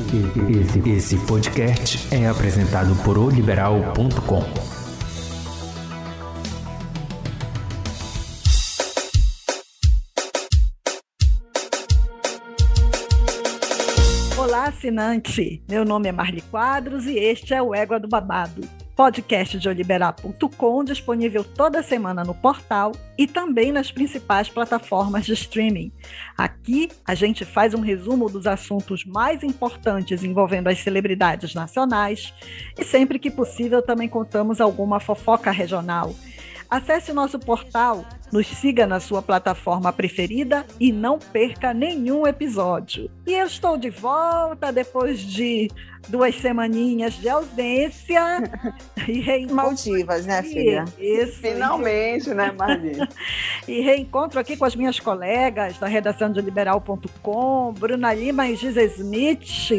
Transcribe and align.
Esse, 0.00 0.90
esse 0.90 1.26
podcast 1.26 2.14
é 2.14 2.28
apresentado 2.28 2.94
por 3.02 3.18
oliberal.com. 3.18 4.44
Olá, 14.40 14.66
assinante! 14.66 15.64
Meu 15.68 15.84
nome 15.84 16.08
é 16.08 16.12
Marli 16.12 16.42
Quadros 16.42 17.06
e 17.06 17.18
este 17.18 17.52
é 17.52 17.60
o 17.60 17.74
Égua 17.74 17.98
do 17.98 18.06
Babado 18.06 18.87
podcast 18.98 19.56
de 19.56 19.68
oliberar.com, 19.68 20.82
disponível 20.82 21.44
toda 21.44 21.84
semana 21.84 22.24
no 22.24 22.34
portal 22.34 22.90
e 23.16 23.28
também 23.28 23.70
nas 23.70 23.92
principais 23.92 24.48
plataformas 24.48 25.24
de 25.24 25.34
streaming. 25.34 25.92
Aqui 26.36 26.88
a 27.06 27.14
gente 27.14 27.44
faz 27.44 27.74
um 27.74 27.80
resumo 27.80 28.28
dos 28.28 28.44
assuntos 28.44 29.04
mais 29.04 29.44
importantes 29.44 30.24
envolvendo 30.24 30.66
as 30.66 30.80
celebridades 30.80 31.54
nacionais 31.54 32.34
e 32.76 32.84
sempre 32.84 33.20
que 33.20 33.30
possível 33.30 33.80
também 33.80 34.08
contamos 34.08 34.60
alguma 34.60 34.98
fofoca 34.98 35.52
regional. 35.52 36.12
Acesse 36.70 37.14
nosso 37.14 37.38
portal, 37.38 38.04
nos 38.30 38.46
siga 38.46 38.86
na 38.86 39.00
sua 39.00 39.22
plataforma 39.22 39.90
preferida 39.90 40.66
e 40.78 40.92
não 40.92 41.18
perca 41.18 41.72
nenhum 41.72 42.26
episódio. 42.26 43.10
E 43.26 43.32
eu 43.32 43.46
estou 43.46 43.78
de 43.78 43.88
volta 43.88 44.70
depois 44.70 45.18
de 45.18 45.70
duas 46.08 46.34
semaninhas 46.34 47.14
de 47.14 47.28
ausência 47.28 48.22
e 49.08 49.20
reencontro 49.20 49.56
Maldivas, 49.56 50.26
né, 50.26 50.42
filha? 50.42 50.84
Isso. 50.98 51.40
Finalmente, 51.40 52.34
né, 52.34 52.52
Marli? 52.52 52.98
e 53.66 53.80
reencontro 53.80 54.38
aqui 54.38 54.54
com 54.54 54.66
as 54.66 54.76
minhas 54.76 55.00
colegas 55.00 55.78
da 55.78 55.86
redação 55.86 56.30
de 56.30 56.40
liberal.com, 56.42 57.72
Bruna 57.72 58.12
Lima 58.12 58.46
e 58.46 58.56
Giza 58.56 58.82
Smith. 58.82 59.70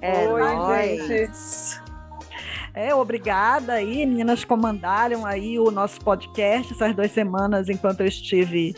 É 0.00 0.28
Oi, 0.28 1.06
gente. 1.08 1.89
É, 2.74 2.94
obrigada 2.94 3.74
aí, 3.74 4.06
meninas 4.06 4.44
comandaram 4.44 5.26
aí 5.26 5.58
o 5.58 5.70
nosso 5.70 6.00
podcast 6.00 6.72
essas 6.72 6.94
duas 6.94 7.10
semanas 7.10 7.68
enquanto 7.68 8.00
eu 8.00 8.06
estive 8.06 8.76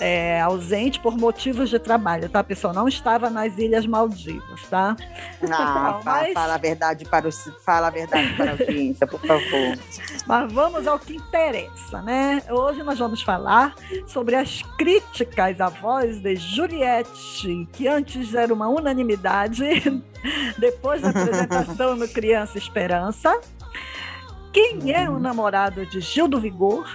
é, 0.00 0.40
ausente 0.40 0.98
por 0.98 1.16
motivos 1.16 1.68
de 1.68 1.78
trabalho, 1.78 2.28
tá, 2.28 2.42
pessoal? 2.42 2.72
Não 2.72 2.88
estava 2.88 3.28
nas 3.28 3.56
Ilhas 3.58 3.86
Maldivas, 3.86 4.62
tá? 4.68 4.96
Ah, 5.42 5.46
Não, 5.46 5.56
fala, 5.56 6.00
mas... 6.04 6.32
fala, 6.32 6.54
a 6.54 6.58
verdade 6.58 7.04
para 7.04 7.28
o, 7.28 7.32
fala 7.32 7.86
a 7.88 7.90
verdade 7.90 8.32
para 8.34 8.46
a 8.46 8.52
audiência, 8.52 9.06
por 9.06 9.20
favor. 9.20 9.78
Mas 10.26 10.52
vamos 10.52 10.86
ao 10.86 10.98
que 10.98 11.16
interessa, 11.16 12.00
né? 12.02 12.42
Hoje 12.48 12.82
nós 12.82 12.98
vamos 12.98 13.22
falar 13.22 13.74
sobre 14.06 14.36
as 14.36 14.62
críticas 14.78 15.60
à 15.60 15.68
voz 15.68 16.20
de 16.20 16.36
Juliette, 16.36 17.68
que 17.72 17.86
antes 17.86 18.34
era 18.34 18.52
uma 18.52 18.68
unanimidade, 18.68 20.02
depois 20.58 21.02
da 21.02 21.10
apresentação 21.10 21.96
no 21.96 22.08
Criança 22.08 22.58
Esperança. 22.58 23.40
Quem 24.52 24.92
é 24.92 25.08
o 25.08 25.18
namorado 25.18 25.86
de 25.86 26.00
Gil 26.00 26.26
do 26.26 26.40
Vigor? 26.40 26.88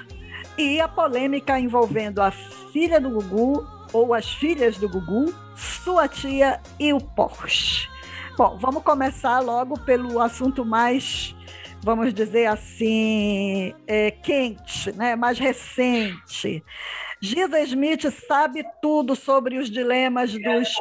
E 0.58 0.80
a 0.80 0.88
polêmica 0.88 1.60
envolvendo 1.60 2.22
a 2.22 2.32
filha 2.32 3.00
do 3.00 3.10
Gugu 3.10 3.66
ou 3.94 4.14
as 4.14 4.30
filhas 4.34 4.78
do 4.78 4.90
Gugu, 4.90 5.34
sua 5.56 6.08
tia 6.08 6.60
e 6.80 6.92
o 6.92 7.00
Porsche. 7.00 7.88
Bom, 8.38 8.58
vamos 8.60 8.84
começar 8.84 9.40
logo 9.40 9.80
pelo 9.80 10.22
assunto 10.22 10.66
mais, 10.66 11.34
vamos 11.82 12.14
dizer 12.14 12.48
assim, 12.48 13.74
é, 13.88 14.12
quente, 14.12 14.92
né? 14.92 15.16
mais 15.16 15.40
recente. 15.40 16.62
Giza 17.22 17.62
Smith 17.62 18.12
sabe 18.28 18.66
tudo 18.82 19.16
sobre 19.16 19.58
os 19.58 19.70
dilemas 19.70 20.34
dos, 20.34 20.76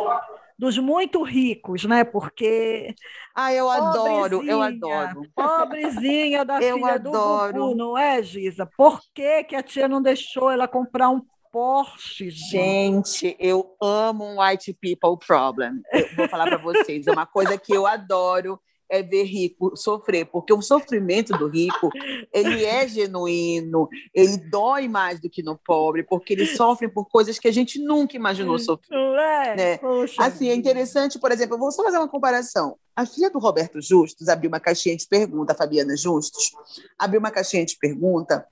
dos 0.58 0.78
muito 0.78 1.22
ricos, 1.22 1.84
né? 1.84 2.04
Porque. 2.04 2.94
Ah, 3.34 3.52
eu 3.52 3.68
adoro, 3.68 4.42
eu 4.44 4.62
adoro. 4.62 5.22
Pobrezinha 5.34 6.44
da 6.44 6.60
eu 6.62 6.76
filha 6.76 6.94
adoro. 6.94 7.52
do 7.52 7.60
Gugu, 7.60 7.74
não 7.76 7.98
é, 7.98 8.22
Giza? 8.22 8.68
Por 8.76 9.00
que, 9.12 9.44
que 9.44 9.56
a 9.56 9.62
tia 9.62 9.88
não 9.88 10.00
deixou 10.00 10.50
ela 10.50 10.68
comprar 10.68 11.10
um 11.10 11.20
Porsche. 11.54 12.30
Gente, 12.30 13.36
eu 13.38 13.76
amo 13.80 14.24
um 14.24 14.40
white 14.42 14.74
people 14.74 15.16
problem. 15.24 15.82
Eu 15.92 16.16
vou 16.16 16.28
falar 16.28 16.46
para 16.46 16.56
vocês, 16.56 17.06
é 17.06 17.12
uma 17.12 17.26
coisa 17.26 17.56
que 17.56 17.72
eu 17.72 17.86
adoro 17.86 18.60
é 18.94 19.02
ver 19.02 19.24
rico 19.24 19.76
sofrer, 19.76 20.26
porque 20.26 20.52
o 20.52 20.62
sofrimento 20.62 21.36
do 21.36 21.48
rico, 21.48 21.90
ele 22.32 22.64
é 22.64 22.86
genuíno, 22.86 23.88
ele 24.14 24.36
dói 24.36 24.88
mais 24.88 25.20
do 25.20 25.28
que 25.28 25.42
no 25.42 25.58
pobre, 25.58 26.02
porque 26.02 26.32
eles 26.32 26.56
sofrem 26.56 26.88
por 26.88 27.08
coisas 27.08 27.38
que 27.38 27.48
a 27.48 27.52
gente 27.52 27.78
nunca 27.78 28.16
imaginou 28.16 28.58
sofrer. 28.58 28.96
É, 28.96 29.56
né? 29.56 29.80
Assim, 30.18 30.48
é 30.48 30.54
interessante, 30.54 31.18
por 31.18 31.32
exemplo, 31.32 31.54
eu 31.54 31.58
vou 31.58 31.72
só 31.72 31.82
fazer 31.82 31.98
uma 31.98 32.08
comparação. 32.08 32.76
A 32.94 33.04
filha 33.04 33.28
do 33.28 33.38
Roberto 33.38 33.80
Justus 33.80 34.28
abriu 34.28 34.48
uma 34.48 34.60
caixinha 34.60 34.96
de 34.96 35.06
pergunta, 35.06 35.52
a 35.52 35.56
Fabiana 35.56 35.96
Justus, 35.96 36.52
abriu 36.98 37.18
uma 37.18 37.30
caixinha 37.30 37.64
de 37.64 37.76
pergunta 37.76 38.46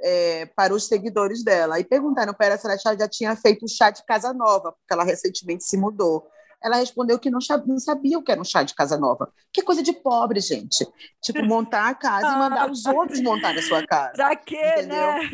é, 0.00 0.46
para 0.46 0.74
os 0.74 0.86
seguidores 0.86 1.44
dela. 1.44 1.78
E 1.78 1.84
perguntaram 1.84 2.34
para 2.34 2.46
ela 2.46 2.58
se 2.58 2.66
ela 2.66 2.96
já 2.96 3.08
tinha 3.08 3.36
feito 3.36 3.64
o 3.64 3.68
chá 3.68 3.90
de 3.90 4.04
casa 4.04 4.32
nova, 4.32 4.72
porque 4.72 4.92
ela 4.92 5.04
recentemente 5.04 5.64
se 5.64 5.76
mudou. 5.76 6.26
Ela 6.62 6.76
respondeu 6.76 7.18
que 7.18 7.30
não, 7.30 7.38
não 7.66 7.78
sabia 7.78 8.18
o 8.18 8.22
que 8.22 8.32
era 8.32 8.40
um 8.40 8.44
chá 8.44 8.62
de 8.62 8.74
casa 8.74 8.96
nova. 8.96 9.32
Que 9.52 9.62
coisa 9.62 9.82
de 9.82 9.92
pobre, 9.92 10.40
gente. 10.40 10.86
Tipo, 11.22 11.42
montar 11.46 11.88
a 11.88 11.94
casa 11.94 12.26
e 12.26 12.38
mandar 12.38 12.70
os 12.70 12.84
outros 12.86 13.20
montar 13.20 13.56
a 13.56 13.62
sua 13.62 13.84
casa. 13.86 14.12
Pra 14.12 14.36
quê, 14.36 14.74
entendeu? 14.78 14.96
né? 14.96 15.30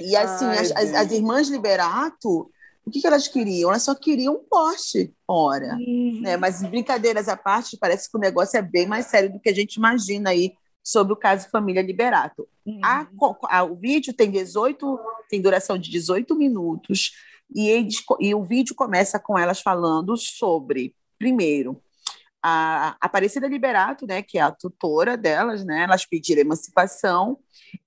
E 0.00 0.16
assim, 0.16 0.46
Ai, 0.46 0.58
as, 0.58 0.70
as, 0.72 0.94
as, 0.94 1.12
irmãs 1.12 1.48
Liberato, 1.48 2.50
o 2.84 2.90
que, 2.90 3.00
que, 3.00 3.06
elas 3.06 3.28
queriam? 3.28 3.70
Elas 3.70 3.82
só 3.82 3.94
queriam 3.94 4.34
um 4.34 4.44
poste, 4.44 5.14
ora. 5.26 5.76
Uhum. 5.76 6.20
Né? 6.22 6.36
Mas 6.36 6.62
brincadeiras 6.62 7.28
à 7.28 7.36
parte, 7.36 7.76
parece 7.78 8.10
que 8.10 8.16
o 8.16 8.20
negócio 8.20 8.58
é 8.58 8.62
bem 8.62 8.86
mais 8.86 9.06
sério 9.06 9.32
do 9.32 9.40
que 9.40 9.48
a 9.48 9.54
gente 9.54 9.76
imagina 9.76 10.30
aí 10.30 10.52
sobre 10.82 11.14
o 11.14 11.16
caso 11.16 11.48
Família 11.50 11.82
Liberato. 11.82 12.46
Uhum. 12.66 12.80
A, 12.84 13.06
a, 13.48 13.64
o 13.64 13.74
vídeo 13.74 14.12
tem 14.12 14.30
18, 14.30 15.00
tem 15.30 15.40
duração 15.40 15.78
de 15.78 15.90
18 15.90 16.34
minutos, 16.34 17.12
e, 17.54 17.68
eles, 17.68 18.02
e 18.20 18.34
o 18.34 18.42
vídeo 18.42 18.74
começa 18.74 19.18
com 19.18 19.38
elas 19.38 19.60
falando 19.60 20.16
sobre, 20.16 20.94
primeiro, 21.18 21.80
a 22.42 22.94
Aparecida 23.00 23.48
Liberato, 23.48 24.06
né, 24.06 24.22
que 24.22 24.36
é 24.36 24.42
a 24.42 24.52
tutora 24.52 25.16
delas, 25.16 25.64
né, 25.64 25.84
elas 25.84 26.04
pediram 26.04 26.42
emancipação 26.42 27.38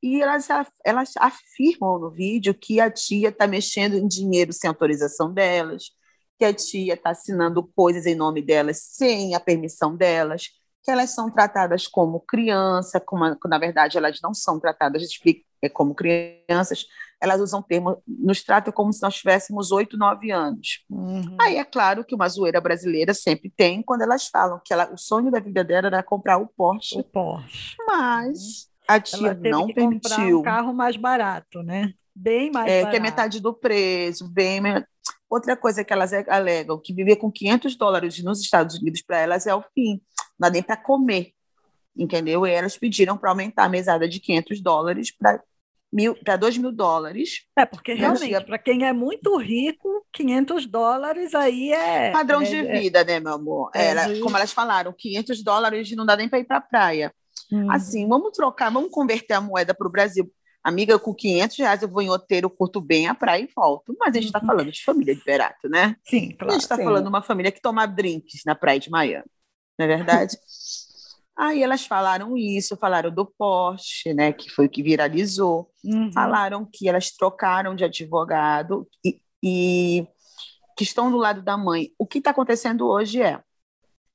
e 0.02 0.20
elas, 0.20 0.48
elas 0.84 1.14
afirmam 1.18 2.00
no 2.00 2.10
vídeo 2.10 2.56
que 2.56 2.80
a 2.80 2.90
tia 2.90 3.30
está 3.30 3.46
mexendo 3.46 3.96
em 3.96 4.08
dinheiro 4.08 4.52
sem 4.52 4.68
autorização 4.68 5.32
delas, 5.32 5.92
que 6.40 6.46
a 6.46 6.52
tia 6.52 6.96
está 6.96 7.12
assinando 7.12 7.64
coisas 7.76 8.08
em 8.08 8.16
nome 8.16 8.42
delas 8.42 8.80
sem 8.82 9.36
a 9.36 9.40
permissão 9.40 9.96
delas, 9.96 10.48
que 10.84 10.90
elas 10.90 11.12
são 11.12 11.30
tratadas 11.30 11.86
como 11.86 12.22
criança, 12.22 13.00
como, 13.00 13.38
na 13.46 13.60
verdade 13.60 13.98
elas 13.98 14.20
não 14.24 14.34
são 14.34 14.60
tratadas 14.60 15.04
é, 15.62 15.70
como 15.70 15.94
crianças, 15.94 16.86
elas 17.22 17.42
usam 17.42 17.62
termo, 17.62 18.02
nos 18.08 18.44
tratam 18.44 18.72
como 18.72 18.94
se 18.94 19.02
nós 19.02 19.16
tivéssemos 19.16 19.72
oito, 19.72 19.98
nove 19.98 20.32
anos. 20.32 20.86
Uhum. 20.90 21.36
Aí 21.40 21.58
é 21.58 21.66
claro 21.66 22.04
que 22.06 22.14
uma 22.14 22.30
zoeira 22.30 22.62
brasileira 22.62 23.14
sempre 23.14 23.50
tem 23.50 23.82
quando 23.82 24.02
elas 24.02 24.28
falam 24.28 24.62
que 24.64 24.74
ela, 24.74 24.92
o 24.94 24.98
sonho 24.98 25.32
da 25.32 25.40
vida 25.40 25.64
dela 25.64 25.88
era 25.88 26.04
comprar 26.04 26.38
o 26.38 26.48
Porsche. 26.48 27.00
O 27.00 27.04
Porsche. 27.04 27.76
Mas 27.88 28.70
a 28.88 29.00
tia 29.00 29.34
não 29.34 29.68
permitiu. 29.68 30.40
um 30.40 30.44
carro 30.44 30.74
mais 30.74 30.96
barato, 30.96 31.64
né? 31.64 31.94
Bem 32.16 32.52
mais 32.52 32.72
é, 32.72 32.82
barato. 32.82 32.92
Que 32.92 32.98
é 32.98 33.00
metade 33.00 33.40
do 33.40 33.54
preço, 33.54 34.30
bem 34.30 34.62
Outra 35.30 35.58
coisa 35.58 35.84
que 35.84 35.92
elas 35.92 36.14
alegam, 36.30 36.80
que 36.82 36.94
viver 36.94 37.18
com 37.18 37.30
500 37.30 37.76
dólares 37.76 38.24
nos 38.24 38.40
Estados 38.40 38.78
Unidos 38.78 39.02
para 39.02 39.18
elas 39.20 39.46
é 39.46 39.54
o 39.54 39.62
fim 39.74 40.02
não 40.40 40.48
dá 40.48 40.50
nem 40.50 40.64
para 40.64 40.78
comer, 40.78 41.32
entendeu? 41.96 42.46
E 42.46 42.52
elas 42.52 42.78
pediram 42.78 43.18
para 43.18 43.32
aumentar 43.32 43.66
a 43.66 43.70
mesada 43.70 44.08
de 44.08 44.20
500 44.20 44.62
dólares 44.62 45.12
para 45.12 45.42
mil, 45.92 46.16
para 46.16 46.36
2 46.36 46.58
mil 46.58 46.72
dólares. 46.72 47.46
É, 47.58 47.66
porque 47.66 47.94
realmente, 47.94 48.40
para 48.46 48.58
quem 48.58 48.86
é 48.86 48.94
muito 48.94 49.36
rico, 49.38 50.06
500 50.14 50.66
dólares 50.66 51.34
aí 51.34 51.72
é. 51.72 52.12
Padrão 52.12 52.42
é, 52.42 52.46
de 52.46 52.56
é 52.56 52.80
vida, 52.80 53.00
é, 53.00 53.04
né, 53.04 53.20
meu 53.20 53.34
amor? 53.34 53.72
É. 53.74 54.20
Como 54.20 54.36
elas 54.36 54.52
falaram, 54.52 54.94
500 54.98 55.44
dólares 55.44 55.92
não 55.96 56.06
dá 56.06 56.16
nem 56.16 56.30
para 56.30 56.40
ir 56.40 56.46
para 56.46 56.58
a 56.58 56.62
praia. 56.62 57.14
Hum. 57.52 57.72
Assim, 57.72 58.08
vamos 58.08 58.32
trocar, 58.32 58.72
vamos 58.72 58.92
converter 58.92 59.34
a 59.34 59.42
moeda 59.42 59.74
para 59.74 59.88
o 59.88 59.92
Brasil. 59.92 60.32
Amiga, 60.64 61.00
com 61.00 61.14
500 61.14 61.58
reais 61.58 61.82
eu 61.82 61.88
vou 61.88 62.02
em 62.02 62.10
roteiro, 62.10 62.50
curto 62.50 62.82
bem 62.82 63.08
a 63.08 63.16
praia 63.16 63.44
e 63.44 63.50
volto. 63.56 63.96
Mas 63.98 64.10
a 64.10 64.20
gente 64.20 64.26
está 64.26 64.40
uhum. 64.40 64.48
falando 64.48 64.72
de 64.72 64.84
família 64.84 65.16
de 65.16 65.24
Berato, 65.24 65.70
né? 65.70 65.96
Sim, 66.04 66.32
claro. 66.32 66.52
A 66.52 66.54
gente 66.54 66.64
está 66.64 66.78
falando 66.78 67.04
de 67.04 67.10
uma 67.10 67.22
família 67.22 67.52
que 67.52 67.62
toma 67.62 67.86
drinks 67.86 68.42
na 68.46 68.54
praia 68.54 68.80
de 68.80 68.90
Miami 68.90 69.24
não 69.78 69.86
é 69.86 69.88
verdade? 69.88 70.38
Aí 71.38 71.62
elas 71.62 71.86
falaram 71.86 72.36
isso, 72.36 72.76
falaram 72.78 73.12
do 73.12 73.24
Porsche, 73.24 74.12
né, 74.12 74.34
que 74.34 74.50
foi 74.50 74.66
o 74.66 74.70
que 74.70 74.82
viralizou, 74.82 75.70
uhum. 75.86 76.12
falaram 76.12 76.68
que 76.72 76.90
elas 76.90 77.12
trocaram 77.12 77.76
de 77.76 77.84
advogado 77.84 78.88
e, 79.06 79.22
e, 79.44 80.08
que 80.76 80.84
estão 80.84 81.12
do 81.12 81.18
lado 81.18 81.44
da 81.44 81.56
mãe. 81.56 81.92
O 81.98 82.08
que 82.08 82.18
está 82.18 82.32
acontecendo 82.32 82.88
hoje 82.88 83.22
é 83.22 83.40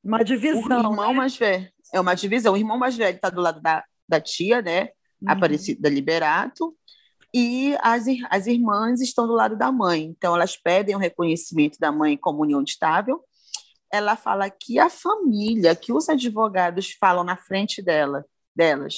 uma 0.02 0.24
divisão. 0.24 0.78
O 0.78 0.90
irmão 0.90 1.10
né? 1.10 1.14
mais 1.14 1.36
velho 1.36 1.70
é 1.94 2.00
uma 2.00 2.14
divisão. 2.14 2.54
O 2.54 2.56
irmão 2.56 2.76
mais 2.76 2.96
velho 2.96 3.14
está 3.14 3.30
do 3.30 3.40
lado 3.40 3.60
da, 3.60 3.84
da 4.08 4.20
tia, 4.20 4.60
né, 4.60 4.88
uhum. 5.22 5.30
Aparecida 5.30 5.88
Liberato, 5.88 6.76
e 7.32 7.76
as, 7.80 8.04
as 8.30 8.48
irmãs 8.48 9.00
estão 9.00 9.28
do 9.28 9.34
lado 9.34 9.56
da 9.56 9.70
mãe. 9.70 10.02
Então 10.02 10.34
elas 10.34 10.56
pedem 10.56 10.96
o 10.96 10.98
reconhecimento 10.98 11.78
da 11.78 11.92
mãe 11.92 12.16
como 12.16 12.42
união 12.42 12.62
estável 12.64 13.22
ela 13.92 14.16
fala 14.16 14.48
que 14.48 14.78
a 14.78 14.88
família, 14.88 15.76
que 15.76 15.92
os 15.92 16.08
advogados 16.08 16.96
falam 16.98 17.22
na 17.22 17.36
frente 17.36 17.82
dela, 17.82 18.24
delas, 18.56 18.96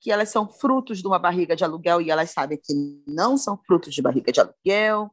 que 0.00 0.12
elas 0.12 0.28
são 0.28 0.48
frutos 0.48 1.00
de 1.00 1.06
uma 1.06 1.18
barriga 1.18 1.56
de 1.56 1.64
aluguel 1.64 2.00
e 2.00 2.10
elas 2.10 2.30
sabem 2.30 2.58
que 2.62 2.72
não 3.08 3.36
são 3.36 3.58
frutos 3.66 3.92
de 3.92 4.00
barriga 4.00 4.30
de 4.30 4.40
aluguel, 4.40 5.10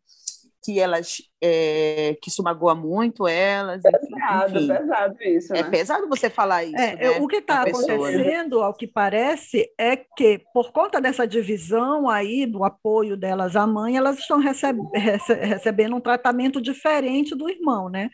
que 0.64 0.80
elas 0.80 1.18
é, 1.42 2.18
que 2.22 2.30
isso 2.30 2.42
magoa 2.42 2.74
muito 2.74 3.28
elas. 3.28 3.82
Pesado, 3.82 4.56
enfim. 4.56 4.68
pesado 4.68 5.24
isso. 5.24 5.54
É 5.54 5.64
né? 5.64 5.70
pesado 5.70 6.08
você 6.08 6.30
falar 6.30 6.64
isso. 6.64 6.78
É, 6.78 6.96
né, 6.96 7.10
o 7.20 7.28
que 7.28 7.38
está 7.38 7.64
acontecendo, 7.64 8.62
ao 8.62 8.74
que 8.74 8.88
parece, 8.88 9.70
é 9.78 9.98
que 9.98 10.42
por 10.54 10.72
conta 10.72 11.02
dessa 11.02 11.28
divisão 11.28 12.10
aí 12.10 12.46
do 12.46 12.64
apoio 12.64 13.18
delas 13.18 13.56
à 13.56 13.68
mãe, 13.68 13.98
elas 13.98 14.20
estão 14.20 14.40
receb 14.40 14.80
recebendo 14.94 15.96
um 15.96 16.02
tratamento 16.02 16.62
diferente 16.62 17.36
do 17.36 17.50
irmão, 17.50 17.90
né? 17.90 18.10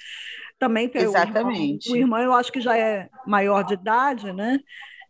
Também 0.59 0.91
Exatamente. 0.94 1.89
O 1.89 1.95
irmão, 1.95 2.19
o 2.19 2.21
irmão 2.21 2.33
eu 2.33 2.33
acho 2.33 2.51
que 2.51 2.59
já 2.59 2.77
é 2.77 3.09
maior 3.25 3.63
de 3.63 3.75
idade, 3.75 4.33
né? 4.33 4.59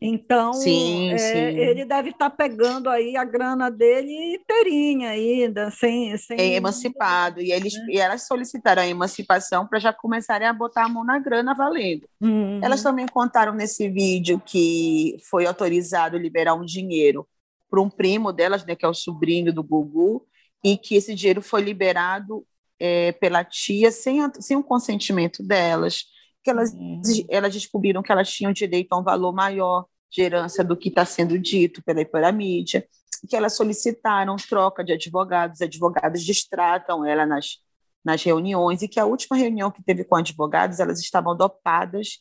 Então, 0.01 0.53
sim, 0.53 1.11
é, 1.11 1.17
sim. 1.17 1.37
ele 1.37 1.83
deve 1.83 2.11
estar 2.11 2.29
tá 2.29 2.35
pegando 2.35 2.89
aí 2.89 3.17
a 3.17 3.25
grana 3.25 3.69
dele 3.69 4.35
inteirinha 4.35 5.09
ainda, 5.09 5.69
sem... 5.71 6.15
sem... 6.15 6.39
É 6.39 6.55
emancipado, 6.55 7.41
e, 7.41 7.51
eles, 7.51 7.75
é. 7.75 7.85
e 7.89 7.97
elas 7.99 8.25
solicitaram 8.25 8.81
a 8.81 8.87
emancipação 8.87 9.67
para 9.67 9.77
já 9.77 9.91
começarem 9.91 10.47
a 10.47 10.53
botar 10.53 10.85
a 10.85 10.89
mão 10.89 11.03
na 11.03 11.19
grana 11.19 11.53
valendo. 11.53 12.07
Uhum. 12.21 12.61
Elas 12.63 12.81
também 12.81 13.07
contaram 13.07 13.53
nesse 13.53 13.89
vídeo 13.89 14.41
que 14.45 15.17
foi 15.29 15.45
autorizado 15.45 16.17
liberar 16.17 16.53
um 16.53 16.63
dinheiro 16.63 17.27
para 17.69 17.81
um 17.81 17.89
primo 17.89 18.31
delas, 18.31 18.65
né, 18.65 18.75
que 18.77 18.85
é 18.85 18.87
o 18.87 18.93
sobrinho 18.93 19.53
do 19.53 19.61
Gugu, 19.61 20.25
e 20.63 20.77
que 20.77 20.95
esse 20.95 21.13
dinheiro 21.13 21.41
foi 21.41 21.61
liberado 21.61 22.45
é, 22.79 23.11
pela 23.13 23.43
tia 23.43 23.91
sem, 23.91 24.19
sem 24.39 24.55
o 24.57 24.63
consentimento 24.63 25.43
delas 25.43 26.05
que 26.43 26.49
elas, 26.49 26.73
uhum. 26.73 27.01
elas 27.29 27.53
descobriram 27.53 28.01
que 28.01 28.11
elas 28.11 28.31
tinham 28.31 28.51
direito 28.51 28.93
a 28.93 28.99
um 28.99 29.03
valor 29.03 29.33
maior 29.33 29.85
de 30.11 30.21
herança 30.21 30.63
do 30.63 30.75
que 30.75 30.89
está 30.89 31.05
sendo 31.05 31.37
dito 31.37 31.83
pela, 31.83 32.03
pela 32.05 32.31
mídia, 32.31 32.87
que 33.29 33.35
elas 33.35 33.55
solicitaram 33.55 34.35
troca 34.37 34.83
de 34.83 34.93
advogados, 34.93 35.61
advogados 35.61 36.23
distratam 36.23 37.05
ela 37.05 37.25
nas, 37.25 37.57
nas 38.03 38.23
reuniões, 38.23 38.81
e 38.81 38.87
que 38.87 38.99
a 38.99 39.05
última 39.05 39.37
reunião 39.37 39.69
que 39.69 39.83
teve 39.83 40.03
com 40.03 40.15
advogados, 40.15 40.79
elas 40.79 40.99
estavam 40.99 41.35
dopadas 41.35 42.19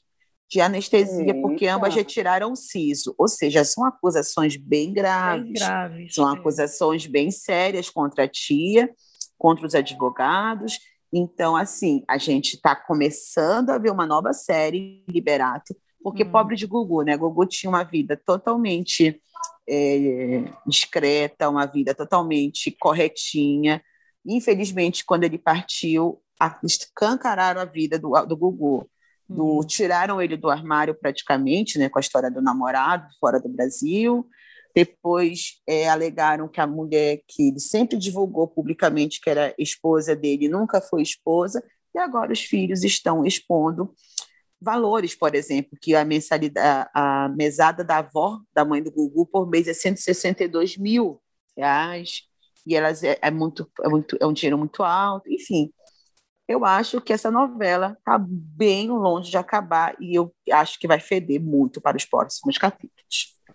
de 0.51 0.61
anestesia, 0.61 1.27
Eita. 1.27 1.41
porque 1.41 1.67
ambas 1.67 1.95
retiraram 1.95 2.53
o 2.53 2.57
siso. 2.57 3.15
Ou 3.19 3.29
seja, 3.29 3.65
são 3.65 3.85
acusações 3.85 4.57
bem 4.57 4.93
graves, 4.93 5.45
bem 5.45 5.53
graves 5.53 6.15
são 6.15 6.29
é. 6.29 6.39
acusações 6.39 7.07
bem 7.07 7.31
sérias 7.31 7.91
contra 7.91 8.25
a 8.25 8.29
tia, 8.29 8.91
contra 9.39 9.67
os 9.67 9.75
advogados, 9.75 10.79
então, 11.13 11.57
assim, 11.57 12.05
a 12.07 12.19
gente 12.19 12.55
está 12.55 12.77
começando 12.77 13.71
a 13.71 13.79
ver 13.79 13.91
uma 13.91 14.07
nova 14.07 14.33
série, 14.33 15.05
Liberato, 15.09 15.75
porque 16.03 16.23
hum. 16.23 16.31
pobre 16.31 16.57
de 16.57 16.67
Gugu, 16.67 17.03
né? 17.03 17.17
Gugu 17.17 17.47
tinha 17.47 17.71
uma 17.71 17.83
vida 17.83 18.17
totalmente 18.17 19.21
é, 19.69 20.45
discreta, 20.67 21.49
uma 21.49 21.67
vida 21.67 21.95
totalmente 21.95 22.71
corretinha. 22.79 23.83
Infelizmente, 24.27 25.05
quando 25.05 25.25
ele 25.25 25.39
partiu, 25.39 26.21
escancararam 26.63 27.61
a 27.61 27.65
vida 27.65 27.99
do, 27.99 28.11
do 28.27 28.37
Gugu. 28.37 28.89
Do, 29.29 29.61
hum. 29.61 29.67
Tiraram 29.67 30.21
ele 30.21 30.37
do 30.37 30.51
armário 30.51 30.95
praticamente, 30.95 31.79
né, 31.79 31.89
com 31.89 31.99
a 31.99 32.01
história 32.01 32.31
do 32.31 32.43
namorado 32.43 33.09
fora 33.19 33.41
do 33.41 33.49
Brasil, 33.49 34.27
depois 34.75 35.61
é, 35.67 35.89
alegaram 35.89 36.49
que 36.49 36.61
a 36.61 36.67
mulher 36.67 37.21
que 37.27 37.49
ele 37.49 37.61
sempre 37.61 37.99
divulgou 37.99 38.47
publicamente 38.47 39.21
que 39.21 39.31
era 39.31 39.55
esposa 39.59 40.15
dele 40.15 40.49
nunca 40.49 40.81
foi 40.81 41.03
esposa, 41.03 41.63
e 41.95 41.99
agora 41.99 42.33
os 42.33 42.41
filhos 42.41 42.85
estão 42.85 43.25
expondo 43.25 43.95
valores, 44.61 45.15
por 45.15 45.35
exemplo, 45.35 45.79
que 45.81 45.95
a 45.95 46.05
mensalidade, 46.05 46.91
a 46.95 47.29
mesada 47.29 47.85
da 47.85 47.99
avó, 47.99 48.41
da 48.53 48.65
mãe 48.65 48.83
do 48.83 48.91
Gugu, 48.91 49.27
por 49.27 49.49
mês 49.49 49.69
é 49.69 49.75
162 49.75 50.77
mil 50.77 51.21
reais, 51.57 52.23
e 52.67 52.75
elas 52.75 53.03
é, 53.03 53.19
é 53.23 53.31
muito, 53.31 53.71
é 53.83 53.89
muito, 53.89 54.17
é 54.21 54.27
um 54.27 54.33
dinheiro 54.33 54.59
muito 54.59 54.83
alto, 54.83 55.31
enfim. 55.31 55.73
Eu 56.47 56.65
acho 56.65 57.01
que 57.01 57.13
essa 57.13 57.31
novela 57.31 57.97
está 57.99 58.19
bem 58.19 58.89
longe 58.89 59.31
de 59.31 59.37
acabar 59.37 59.95
e 60.01 60.15
eu 60.15 60.35
acho 60.51 60.79
que 60.79 60.89
vai 60.89 60.99
feder 60.99 61.41
muito 61.41 61.81
para 61.81 61.97
os 61.97 62.07
próximos 62.07 62.57
capítulos. 62.57 62.98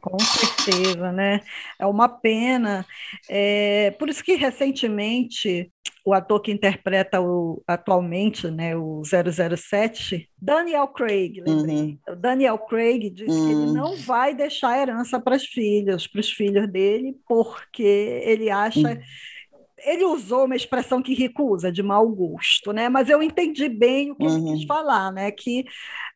Com 0.03 0.19
certeza, 0.19 1.13
né? 1.13 1.39
É 1.79 1.85
uma 1.85 2.09
pena. 2.09 2.85
É, 3.29 3.91
por 3.91 4.09
isso 4.09 4.21
que 4.21 4.35
recentemente 4.35 5.71
o 6.05 6.13
ator 6.13 6.41
que 6.41 6.51
interpreta 6.51 7.21
o, 7.21 7.63
atualmente 7.65 8.51
né, 8.51 8.75
o 8.75 9.01
007, 9.05 10.29
Daniel 10.37 10.89
Craig, 10.89 11.39
lembrei. 11.39 11.97
Uhum. 12.05 12.19
Daniel 12.19 12.57
Craig 12.57 13.09
disse 13.09 13.31
uhum. 13.31 13.45
que 13.45 13.51
ele 13.51 13.61
uhum. 13.61 13.73
não 13.73 13.95
vai 13.95 14.35
deixar 14.35 14.77
herança 14.77 15.21
para 15.21 15.37
as 15.37 15.45
filhas, 15.45 16.05
para 16.05 16.19
os 16.19 16.29
filhos 16.29 16.69
dele, 16.69 17.15
porque 17.25 18.21
ele 18.25 18.49
acha. 18.49 18.89
Uhum. 18.89 18.99
Ele 19.85 20.03
usou 20.03 20.43
uma 20.43 20.55
expressão 20.55 21.01
que 21.01 21.13
recusa, 21.13 21.71
de 21.71 21.81
mau 21.81 22.07
gosto, 22.09 22.73
né? 22.73 22.89
Mas 22.89 23.09
eu 23.09 23.23
entendi 23.23 23.69
bem 23.69 24.11
o 24.11 24.15
que 24.15 24.25
ele 24.25 24.41
quis 24.41 24.61
uhum. 24.61 24.67
falar, 24.67 25.11
né? 25.11 25.31
Que 25.31 25.65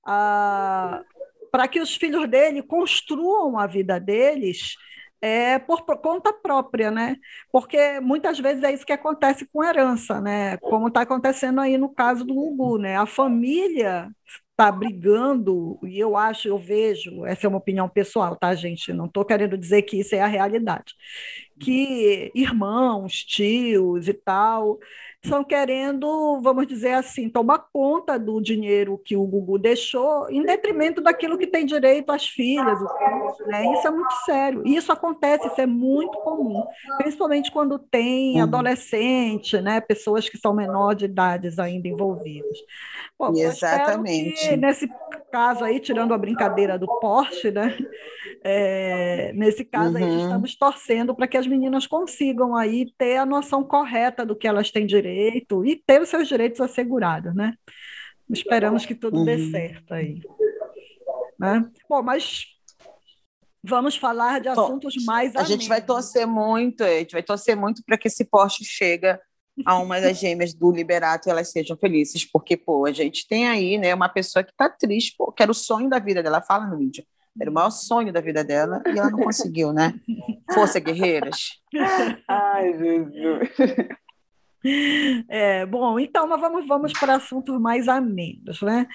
a, 0.06 1.02
para 1.58 1.68
que 1.68 1.80
os 1.80 1.96
filhos 1.96 2.30
dele 2.30 2.62
construam 2.62 3.58
a 3.58 3.66
vida 3.66 4.00
deles 4.00 4.76
é, 5.20 5.58
por, 5.58 5.82
por, 5.88 5.98
conta 5.98 6.32
própria, 6.32 6.92
né? 6.92 7.16
Porque 7.52 8.00
muitas 8.00 8.40
vezes 8.40 8.64
é 8.64 8.72
isso 8.72 8.86
que 8.86 8.94
acontece 8.94 9.44
com 9.52 9.64
herança, 9.64 10.22
né? 10.22 10.58
Como 10.58 10.88
está 10.88 11.02
acontecendo 11.02 11.60
aí 11.60 11.76
no 11.76 11.90
caso 11.90 12.24
do 12.24 12.36
Gugu, 12.36 12.78
né? 12.78 12.96
A 12.96 13.08
família 13.08 14.08
está 14.52 14.72
brigando, 14.72 15.80
e 15.82 16.00
eu 16.00 16.16
acho, 16.16 16.48
eu 16.48 16.60
vejo, 16.60 17.26
essa 17.26 17.48
é 17.48 17.50
uma 17.50 17.58
opinião 17.58 17.90
pessoal, 17.90 18.36
tá, 18.36 18.54
gente? 18.54 18.94
Não 18.94 19.06
estou 19.08 19.26
querendo 19.26 19.58
dizer 19.58 19.82
que 19.82 20.00
isso 20.00 20.14
é 20.14 20.20
a 20.22 20.28
realidade. 20.28 20.94
Que 21.60 22.32
irmãos, 22.36 23.24
tios 23.24 24.08
e 24.08 24.14
tal 24.14 24.78
estão 25.24 25.44
querendo, 25.44 26.40
vamos 26.42 26.68
dizer 26.68 26.94
assim, 26.94 27.30
tomar 27.30 27.60
conta 27.72 28.18
do 28.18 28.40
dinheiro 28.42 29.02
que 29.04 29.16
o 29.16 29.26
Gugu 29.26 29.58
deixou, 29.58 30.30
em 30.30 30.44
detrimento 30.44 31.02
daquilo 31.02 31.38
que 31.38 31.48
tem 31.48 31.66
direito 31.66 32.12
às 32.12 32.28
filhas. 32.28 32.80
Né? 33.46 33.74
Isso 33.74 33.88
é 33.88 33.92
muito 33.92 34.14
sério. 34.26 34.62
Isso 34.66 34.92
acontece, 34.92 35.48
isso 35.48 35.62
é 35.62 35.66
muito 35.66 36.18
comum, 36.20 36.64
principalmente 36.98 37.52
quando 37.52 37.80
tem 37.80 38.38
uhum. 38.38 38.44
adolescente, 38.44 39.60
né? 39.60 39.82
pessoas 39.82 40.30
que 40.30 40.38
são 40.38 40.54
menores 40.54 41.00
de 41.00 41.06
idades 41.06 41.60
ainda 41.60 41.88
envolvidas. 41.88 42.58
Bom, 43.18 43.34
Exatamente. 43.36 44.56
nesse 44.56 44.88
caso 45.32 45.64
aí, 45.64 45.80
tirando 45.80 46.14
a 46.14 46.18
brincadeira 46.18 46.78
do 46.78 46.88
Porsche, 47.00 47.50
né? 47.50 47.76
É, 48.44 49.32
nesse 49.34 49.66
caso 49.66 49.98
uhum. 49.98 50.04
aí, 50.04 50.22
estamos 50.22 50.56
torcendo 50.56 51.16
para 51.16 51.28
que 51.28 51.38
as 51.38 51.48
meninas 51.48 51.88
consigam 51.88 52.56
aí 52.56 52.92
ter 52.98 53.18
a 53.18 53.26
noção 53.26 53.64
correta 53.64 54.26
do 54.26 54.36
que 54.36 54.48
elas 54.48 54.72
têm 54.72 54.86
direito 54.86 55.66
e 55.66 55.76
ter 55.76 56.02
os 56.02 56.10
seus 56.10 56.28
direitos 56.28 56.62
assegurados, 56.62 57.34
né? 57.36 57.54
Esperamos 58.30 58.86
que 58.86 58.96
tudo 58.96 59.20
uhum. 59.20 59.26
dê 59.26 59.50
certo 59.50 59.94
aí. 59.94 60.22
Né? 61.40 61.66
Bom, 61.90 62.02
mas 62.02 62.46
vamos 63.64 63.96
falar 63.96 64.42
de 64.42 64.50
assuntos 64.50 64.96
Bom, 64.96 65.06
mais 65.06 65.36
A 65.36 65.44
gente 65.44 65.68
vai 65.68 65.82
torcer 65.82 66.26
muito, 66.28 66.84
a 66.84 67.00
gente 67.00 67.12
vai 67.12 67.24
torcer 67.24 67.56
muito 67.56 67.84
para 67.86 67.98
que 67.98 68.08
esse 68.08 68.26
Porsche 68.26 68.64
chega 68.64 69.20
a 69.66 69.80
uma 69.80 70.00
das 70.00 70.18
gêmeas 70.18 70.54
do 70.54 70.72
Liberato 70.72 71.28
e 71.28 71.32
elas 71.32 71.52
sejam 71.52 71.76
felizes, 71.78 72.24
porque, 72.26 72.56
pô, 72.56 72.86
a 72.86 72.92
gente 72.92 73.28
tem 73.28 73.48
aí, 73.48 73.78
né, 73.78 73.94
uma 73.94 74.10
pessoa 74.10 74.44
que 74.44 74.54
tá 74.56 74.70
triste, 74.70 75.16
pô, 75.18 75.32
que 75.32 75.42
era 75.42 75.52
o 75.52 75.56
sonho 75.56 75.90
da 75.90 76.00
vida 76.00 76.22
dela, 76.22 76.42
fala 76.42 76.68
no 76.68 76.78
vídeo, 76.78 77.04
era 77.40 77.50
o 77.50 77.54
maior 77.54 77.70
sonho 77.70 78.12
da 78.12 78.22
vida 78.22 78.44
dela 78.44 78.82
e 78.86 78.98
ela 78.98 79.10
não 79.10 79.20
conseguiu, 79.20 79.74
né? 79.74 79.94
Força, 80.54 80.80
guerreiras. 80.80 81.60
Ai, 82.28 82.78
Jesus. 82.78 83.50
É, 85.30 85.66
bom, 85.66 86.00
então 86.00 86.28
mas 86.28 86.42
vamos, 86.42 86.68
vamos 86.68 86.92
para 86.94 87.16
assuntos 87.16 87.60
mais 87.60 87.88
amenos, 87.88 88.62
né? 88.62 88.88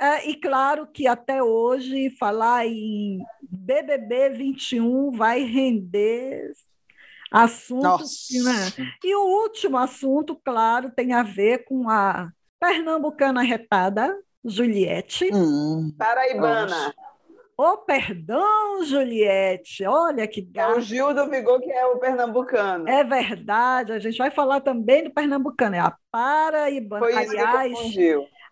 É, 0.00 0.28
e 0.28 0.36
claro 0.36 0.86
que 0.86 1.06
até 1.06 1.42
hoje 1.42 2.10
falar 2.18 2.66
em 2.66 3.18
BBB 3.42 4.30
21 4.30 5.10
vai 5.10 5.42
render 5.42 6.52
Assuntos, 7.30 8.28
né? 8.42 8.88
E 9.04 9.14
o 9.14 9.42
último 9.42 9.76
assunto, 9.76 10.34
claro, 10.34 10.90
tem 10.90 11.12
a 11.12 11.22
ver 11.22 11.64
com 11.64 11.88
a 11.88 12.32
pernambucana 12.58 13.42
retada, 13.42 14.16
Juliette. 14.42 15.28
Hum, 15.32 15.94
Paraibana. 15.98 16.88
Ô, 16.88 17.07
oh, 17.58 17.78
perdão, 17.78 18.84
Juliette, 18.84 19.84
olha 19.84 20.26
que 20.28 20.40
gato. 20.40 20.74
É 20.74 20.78
o 20.78 20.80
Gil 20.80 21.12
do 21.12 21.28
Vigor 21.28 21.60
que 21.60 21.70
é 21.70 21.84
o 21.86 21.98
pernambucano. 21.98 22.88
É 22.88 23.02
verdade, 23.02 23.92
a 23.92 23.98
gente 23.98 24.16
vai 24.16 24.30
falar 24.30 24.60
também 24.60 25.04
do 25.04 25.10
pernambucano, 25.10 25.74
é 25.74 25.80
a 25.80 25.94
Paraibana. 26.10 27.04
Foi 27.04 27.14
aliás, 27.14 27.74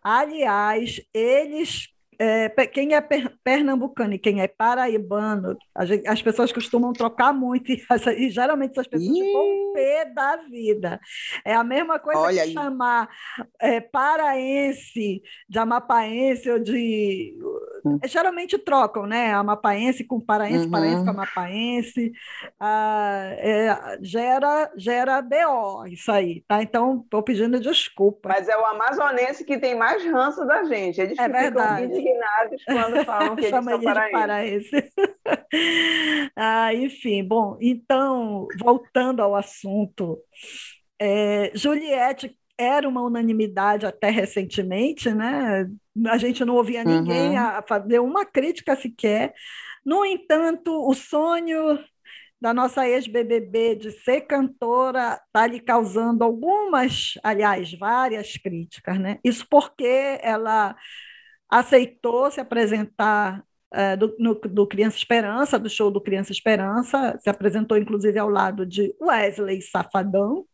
aliás, 0.03 1.01
eles 1.15 1.97
é, 2.19 2.49
quem 2.67 2.95
é 2.95 3.01
pernambucano 3.45 4.15
e 4.15 4.19
quem 4.19 4.41
é 4.41 4.49
paraibano, 4.49 5.57
gente, 5.83 6.07
as 6.09 6.23
pessoas 6.23 6.51
costumam 6.51 6.93
trocar 6.93 7.33
muito 7.33 7.71
e, 7.73 7.83
e 8.17 8.31
geralmente 8.31 8.73
essas 8.73 8.87
pessoas 8.87 9.11
Ih. 9.11 9.23
ficam 9.23 9.73
pé 9.75 10.05
da 10.07 10.37
vida. 10.37 11.01
É 11.45 11.55
a 11.55 11.63
mesma 11.63 11.99
coisa 11.99 12.21
Olha 12.21 12.35
que 12.35 12.41
aí. 12.41 12.53
chamar 12.53 13.09
é, 13.61 13.81
paraense 13.81 15.23
de 15.49 15.59
amapaense 15.59 16.51
ou 16.51 16.59
de. 16.59 17.37
Hum. 17.87 18.01
Geralmente 18.05 18.59
trocam, 18.59 19.07
né? 19.07 19.33
Amapaense 19.33 20.03
com 20.03 20.21
paraense, 20.21 20.65
uhum. 20.65 20.71
paraense 20.71 21.05
com 21.05 21.11
amapaense. 21.11 22.13
Ah, 22.59 23.29
é, 23.39 23.99
gera, 24.03 24.73
gera 24.77 25.23
BO 25.23 25.87
isso 25.87 26.11
aí, 26.11 26.43
tá? 26.49 26.63
Então, 26.63 27.03
estou 27.05 27.23
pedindo 27.23 27.61
desculpa. 27.61 28.29
Mas 28.29 28.49
é 28.49 28.57
o 28.57 28.67
amazonense 28.67 29.45
que 29.45 29.59
tem 29.59 29.77
mais 29.77 30.05
ranço 30.05 30.45
da 30.45 30.65
gente. 30.65 31.01
Eles 31.01 31.19
é 31.19 31.29
verdade. 31.29 31.83
ficam 31.83 31.99
indignados 31.99 32.65
quando 32.65 33.05
falam 33.05 33.37
que 33.37 33.45
eles 33.47 33.65
são 33.65 33.81
paraense. 34.11 34.93
ah, 36.35 36.75
enfim, 36.75 37.23
bom, 37.23 37.57
então, 37.61 38.49
voltando 38.59 39.23
ao 39.23 39.37
assunto, 39.37 40.19
é, 40.99 41.53
Juliette 41.55 42.37
era 42.59 42.89
uma 42.89 43.03
unanimidade 43.03 43.87
até 43.87 44.11
recentemente, 44.11 45.13
né? 45.13 45.69
A 46.09 46.19
gente 46.19 46.45
não 46.45 46.57
ouvia 46.57 46.85
ninguém 46.85 47.31
uhum. 47.31 47.39
a 47.39 47.63
fazer 47.63 47.99
uma 48.01 48.25
crítica 48.25 48.77
sequer. 48.77 49.35
No 49.85 50.05
entanto, 50.05 50.71
o 50.87 50.95
sonho 50.95 51.79
da 52.41 52.53
nossa 52.53 52.87
ex-BBB 52.87 53.77
de 53.77 53.91
ser 53.93 54.23
cantora 54.23 55.21
está 55.27 55.47
lhe 55.47 55.61
causando 55.61 56.23
algumas, 56.23 57.15
aliás, 57.23 57.73
várias 57.73 58.37
críticas, 58.37 58.99
né? 58.99 59.19
Isso 59.25 59.47
porque 59.49 60.19
ela 60.23 60.77
aceitou 61.49 62.31
se 62.31 62.41
apresentar 62.41 63.43
é, 63.73 63.97
do, 63.97 64.15
no, 64.19 64.35
do 64.35 64.67
Criança 64.67 64.97
Esperança, 64.97 65.59
do 65.59 65.69
show 65.69 65.91
do 65.91 66.01
Criança 66.01 66.33
Esperança, 66.33 67.19
se 67.21 67.29
apresentou 67.31 67.77
inclusive 67.77 68.19
ao 68.19 68.29
lado 68.29 68.67
de 68.67 68.95
Wesley 69.01 69.63
Safadão, 69.63 70.45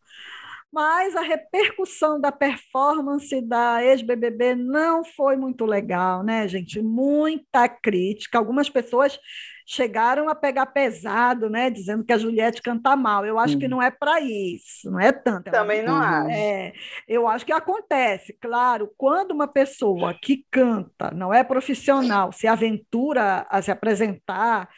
mas 0.73 1.15
a 1.15 1.21
repercussão 1.21 2.19
da 2.19 2.33
performance 2.33 3.41
da 3.43 3.85
ex-BBB 3.85 4.55
não 4.55 5.05
foi 5.05 5.37
muito 5.37 5.67
legal, 5.67 6.23
né, 6.23 6.49
gente? 6.49 6.81
Muita 6.81 7.69
crítica. 7.69 8.39
Algumas 8.39 8.71
pessoas 8.71 9.19
chegaram 9.67 10.29
a 10.29 10.35
pegar 10.35 10.67
pesado, 10.67 11.49
né, 11.49 11.71
dizendo 11.71 12.05
que 12.05 12.13
a 12.13 12.19
Juliette 12.19 12.63
canta 12.63 12.97
mal. 12.97 13.25
Eu 13.25 13.39
acho 13.39 13.55
uhum. 13.55 13.61
que 13.61 13.69
não 13.69 13.83
é 13.83 13.91
para 13.91 14.21
isso, 14.21 14.91
não 14.91 14.99
é 14.99 15.13
tanto. 15.13 15.51
Também 15.51 15.83
não 15.83 15.97
acho. 15.97 16.31
É, 16.31 16.73
eu 17.07 17.29
acho 17.29 17.47
que 17.47 17.53
acontece, 17.53 18.33
claro, 18.41 18.91
quando 18.97 19.33
uma 19.33 19.47
pessoa 19.47 20.15
que 20.15 20.45
canta, 20.51 21.11
não 21.11 21.33
é 21.33 21.45
profissional, 21.45 22.33
se 22.33 22.47
aventura 22.47 23.47
a 23.49 23.63
se 23.63 23.71
apresentar 23.71 24.69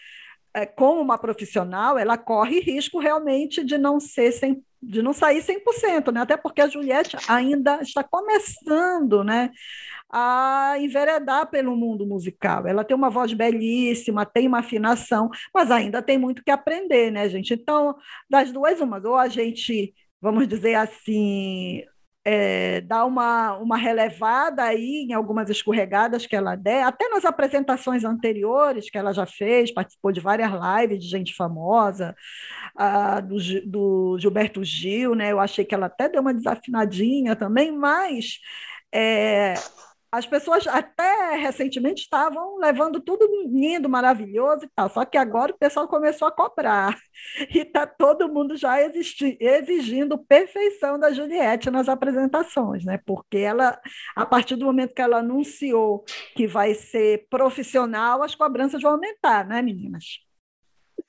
é, 0.52 0.66
como 0.66 1.00
uma 1.00 1.18
profissional, 1.18 1.98
ela 1.98 2.16
corre 2.16 2.60
risco 2.60 2.98
realmente 2.98 3.64
de 3.64 3.76
não 3.76 3.98
ser 3.98 4.32
sem 4.32 4.62
de 4.86 5.02
não 5.02 5.12
sair 5.12 5.42
100%, 5.42 6.12
né? 6.12 6.20
Até 6.20 6.36
porque 6.36 6.60
a 6.60 6.68
Juliette 6.68 7.16
ainda 7.28 7.80
está 7.82 8.02
começando, 8.04 9.24
né? 9.24 9.50
a 10.16 10.76
enveredar 10.78 11.50
pelo 11.50 11.76
mundo 11.76 12.06
musical. 12.06 12.66
Ela 12.68 12.84
tem 12.84 12.96
uma 12.96 13.10
voz 13.10 13.32
belíssima, 13.32 14.24
tem 14.24 14.46
uma 14.46 14.60
afinação, 14.60 15.28
mas 15.52 15.72
ainda 15.72 16.00
tem 16.00 16.16
muito 16.16 16.44
que 16.44 16.52
aprender, 16.52 17.10
né, 17.10 17.28
gente? 17.28 17.52
Então, 17.52 17.96
das 18.30 18.52
duas, 18.52 18.80
uma, 18.80 19.00
ou 19.04 19.16
a 19.16 19.26
gente, 19.26 19.92
vamos 20.20 20.46
dizer 20.46 20.76
assim, 20.76 21.82
é, 22.24 22.80
dar 22.80 23.04
uma, 23.04 23.56
uma 23.58 23.76
relevada 23.76 24.62
aí 24.64 25.06
em 25.08 25.12
algumas 25.12 25.50
escorregadas 25.50 26.26
que 26.26 26.34
ela 26.34 26.56
der, 26.56 26.84
até 26.84 27.08
nas 27.08 27.24
apresentações 27.24 28.04
anteriores 28.04 28.88
que 28.90 28.96
ela 28.98 29.12
já 29.12 29.26
fez, 29.26 29.72
participou 29.72 30.10
de 30.12 30.20
várias 30.20 30.50
lives 30.50 31.02
de 31.04 31.08
gente 31.08 31.34
famosa, 31.34 32.16
do, 33.26 33.36
do 33.66 34.18
Gilberto 34.18 34.64
Gil, 34.64 35.14
né? 35.14 35.32
Eu 35.32 35.40
achei 35.40 35.64
que 35.64 35.74
ela 35.74 35.86
até 35.86 36.08
deu 36.08 36.20
uma 36.20 36.34
desafinadinha 36.34 37.36
também, 37.36 37.70
mas 37.72 38.38
é, 38.92 39.54
as 40.18 40.26
pessoas 40.26 40.66
até 40.68 41.34
recentemente 41.36 42.02
estavam 42.02 42.56
levando 42.58 43.00
tudo 43.00 43.26
lindo, 43.48 43.88
maravilhoso 43.88 44.64
e 44.64 44.68
tal, 44.68 44.88
só 44.88 45.04
que 45.04 45.18
agora 45.18 45.52
o 45.52 45.58
pessoal 45.58 45.88
começou 45.88 46.28
a 46.28 46.32
cobrar 46.32 46.96
e 47.52 47.58
está 47.58 47.84
todo 47.84 48.32
mundo 48.32 48.56
já 48.56 48.80
existi, 48.80 49.36
exigindo 49.40 50.16
perfeição 50.16 50.98
da 50.98 51.12
Juliette 51.12 51.70
nas 51.70 51.88
apresentações, 51.88 52.84
né? 52.84 53.00
Porque 53.04 53.38
ela, 53.38 53.80
a 54.14 54.24
partir 54.24 54.54
do 54.54 54.64
momento 54.64 54.94
que 54.94 55.02
ela 55.02 55.18
anunciou 55.18 56.04
que 56.36 56.46
vai 56.46 56.74
ser 56.74 57.26
profissional, 57.28 58.22
as 58.22 58.34
cobranças 58.36 58.80
vão 58.80 58.92
aumentar, 58.92 59.46
né, 59.46 59.60
meninas? 59.62 60.20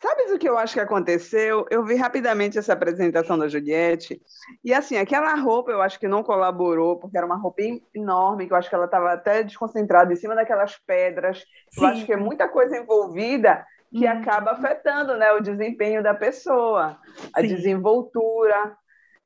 Sabes 0.05 0.31
o 0.31 0.37
que 0.37 0.47
eu 0.47 0.55
acho 0.55 0.75
que 0.75 0.79
aconteceu? 0.79 1.65
Eu 1.67 1.83
vi 1.83 1.95
rapidamente 1.95 2.59
essa 2.59 2.73
apresentação 2.73 3.39
da 3.39 3.47
Juliette, 3.47 4.21
e 4.63 4.71
assim, 4.71 4.97
aquela 4.97 5.33
roupa 5.33 5.71
eu 5.71 5.81
acho 5.81 5.99
que 5.99 6.07
não 6.07 6.21
colaborou, 6.21 6.99
porque 6.99 7.17
era 7.17 7.25
uma 7.25 7.35
roupa 7.35 7.63
enorme, 7.91 8.45
que 8.45 8.53
eu 8.53 8.57
acho 8.57 8.69
que 8.69 8.75
ela 8.75 8.85
estava 8.85 9.13
até 9.13 9.41
desconcentrada 9.41 10.13
em 10.13 10.15
cima 10.15 10.35
daquelas 10.35 10.77
pedras. 10.77 11.43
Sim. 11.71 11.81
Eu 11.81 11.87
acho 11.87 12.05
que 12.05 12.13
é 12.13 12.17
muita 12.17 12.47
coisa 12.47 12.77
envolvida 12.77 13.65
que 13.91 14.05
hum. 14.05 14.11
acaba 14.11 14.51
afetando 14.51 15.17
né, 15.17 15.31
o 15.31 15.41
desempenho 15.41 16.03
da 16.03 16.13
pessoa, 16.13 16.99
a 17.33 17.41
Sim. 17.41 17.47
desenvoltura. 17.47 18.77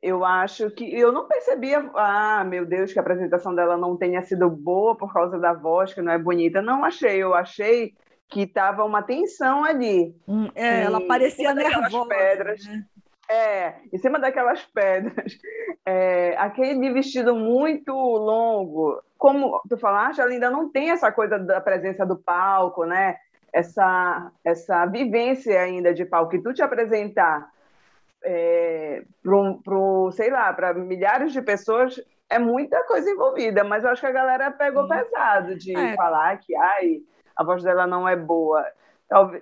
Eu 0.01 0.23
acho 0.23 0.71
que 0.71 0.97
eu 0.97 1.11
não 1.11 1.27
percebia, 1.27 1.91
ah, 1.93 2.45
meu 2.45 2.65
Deus, 2.65 2.93
que 2.93 2.99
a 2.99 3.01
apresentação 3.01 3.53
dela 3.53 3.75
não 3.75 3.97
tenha 3.97 4.21
sido 4.21 4.49
boa 4.49 4.95
por 4.95 5.11
causa 5.11 5.37
da 5.37 5.51
voz, 5.51 5.93
que 5.93 6.01
não 6.01 6.13
é 6.13 6.17
bonita. 6.17 6.61
Não 6.61 6.85
achei, 6.85 7.17
eu 7.17 7.33
achei 7.33 7.95
que 8.29 8.41
estava 8.41 8.83
uma 8.85 9.01
tensão 9.01 9.63
ali. 9.63 10.15
Hum, 10.27 10.49
é, 10.55 10.83
ela 10.83 11.01
parecia 11.07 11.53
nervosa. 11.53 12.07
Pedras, 12.07 12.65
né? 12.65 12.85
É, 13.29 13.75
em 13.91 13.97
cima 13.97 14.19
daquelas 14.19 14.63
pedras. 14.65 15.37
É, 15.85 16.35
aquele 16.37 16.91
vestido 16.91 17.35
muito 17.35 17.91
longo. 17.91 19.01
Como 19.17 19.59
tu 19.67 19.77
falaste, 19.77 20.19
ela 20.19 20.31
ainda 20.31 20.49
não 20.49 20.69
tem 20.69 20.91
essa 20.91 21.11
coisa 21.11 21.39
da 21.39 21.59
presença 21.59 22.05
do 22.05 22.15
palco, 22.15 22.85
né? 22.85 23.17
Essa, 23.51 24.31
essa 24.43 24.85
vivência 24.85 25.59
ainda 25.59 25.93
de 25.93 26.05
palco. 26.05 26.35
E 26.35 26.43
tu 26.43 26.53
te 26.53 26.61
apresentar 26.61 27.49
é, 28.23 29.03
para, 29.23 30.11
sei 30.11 30.29
lá, 30.29 30.53
para 30.53 30.73
milhares 30.73 31.33
de 31.33 31.41
pessoas 31.41 31.99
é 32.29 32.37
muita 32.37 32.83
coisa 32.83 33.09
envolvida, 33.09 33.63
mas 33.63 33.83
eu 33.83 33.89
acho 33.89 34.01
que 34.01 34.07
a 34.07 34.11
galera 34.11 34.51
pegou 34.51 34.87
pesado 34.87 35.55
de 35.55 35.75
é. 35.75 35.95
falar 35.95 36.37
que 36.37 36.55
ai, 36.55 37.01
a 37.39 37.43
voz 37.43 37.63
dela 37.63 37.87
não 37.87 38.07
é 38.07 38.17
boa. 38.17 38.65